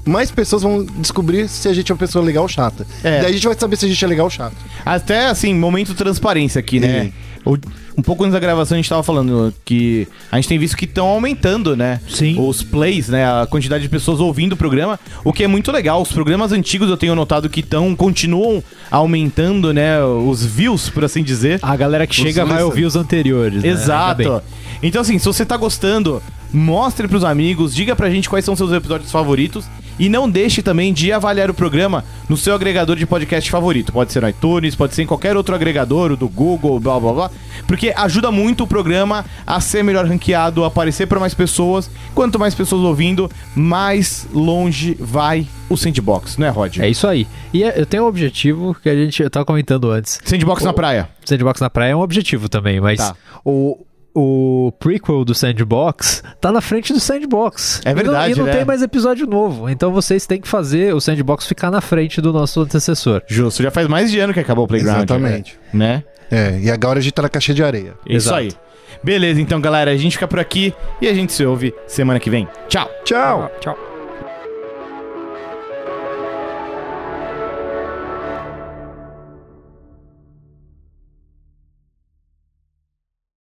[0.04, 2.86] mais pessoas vão descobrir se a gente é uma pessoa legal ou chata.
[3.04, 3.20] É.
[3.20, 4.54] Daí a gente vai saber se a gente é legal ou chato.
[4.84, 7.12] Até assim, momento transparência aqui, né?
[7.44, 7.56] O-
[7.98, 10.84] um pouco antes da gravação a gente tava falando que a gente tem visto que
[10.86, 12.00] estão aumentando, né?
[12.08, 12.36] Sim.
[12.38, 13.24] Os plays, né?
[13.26, 16.00] A quantidade de pessoas ouvindo o programa, o que é muito legal.
[16.00, 20.02] Os programas antigos eu tenho notado que estão, continuam aumentando, né?
[20.04, 21.58] Os views, por assim dizer.
[21.62, 23.62] A galera que chega vai ouvir os anteriores.
[23.62, 23.68] né?
[23.68, 24.42] Exato.
[24.82, 26.22] Então, assim, se você tá gostando
[26.52, 29.64] mostre pros amigos, diga pra gente quais são seus episódios favoritos
[29.98, 33.92] e não deixe também de avaliar o programa no seu agregador de podcast favorito.
[33.92, 37.12] Pode ser no iTunes, pode ser em qualquer outro agregador, o do Google, blá blá
[37.12, 37.30] blá,
[37.66, 41.90] porque ajuda muito o programa a ser melhor ranqueado, a aparecer para mais pessoas.
[42.14, 46.78] Quanto mais pessoas ouvindo, mais longe vai o Sandbox, não é, Rod?
[46.78, 47.26] É isso aí.
[47.52, 50.20] E é- eu tenho um objetivo que a gente eu tava comentando antes.
[50.24, 51.08] Sandbox na praia.
[51.24, 53.14] Sandbox na praia é um objetivo também, mas Tá.
[53.44, 53.78] o,
[54.14, 57.80] o prequel do Sandbox tá na frente do Sandbox.
[57.84, 58.52] É verdade, E não, e não né?
[58.58, 59.68] tem mais episódio novo.
[59.68, 63.22] Então vocês têm que fazer o Sandbox ficar na frente do nosso antecessor.
[63.26, 64.98] Justo, já faz mais de ano que acabou o Playground.
[64.98, 65.58] Exatamente.
[65.72, 66.04] Né?
[66.30, 67.94] É, e agora a gente tá na caixa de areia.
[68.06, 68.36] Isso Exato.
[68.38, 68.52] aí.
[69.02, 72.30] Beleza, então, galera, a gente fica por aqui e a gente se ouve semana que
[72.30, 72.46] vem.
[72.68, 72.88] Tchau!
[73.04, 73.50] Tchau!
[73.60, 73.91] Tchau.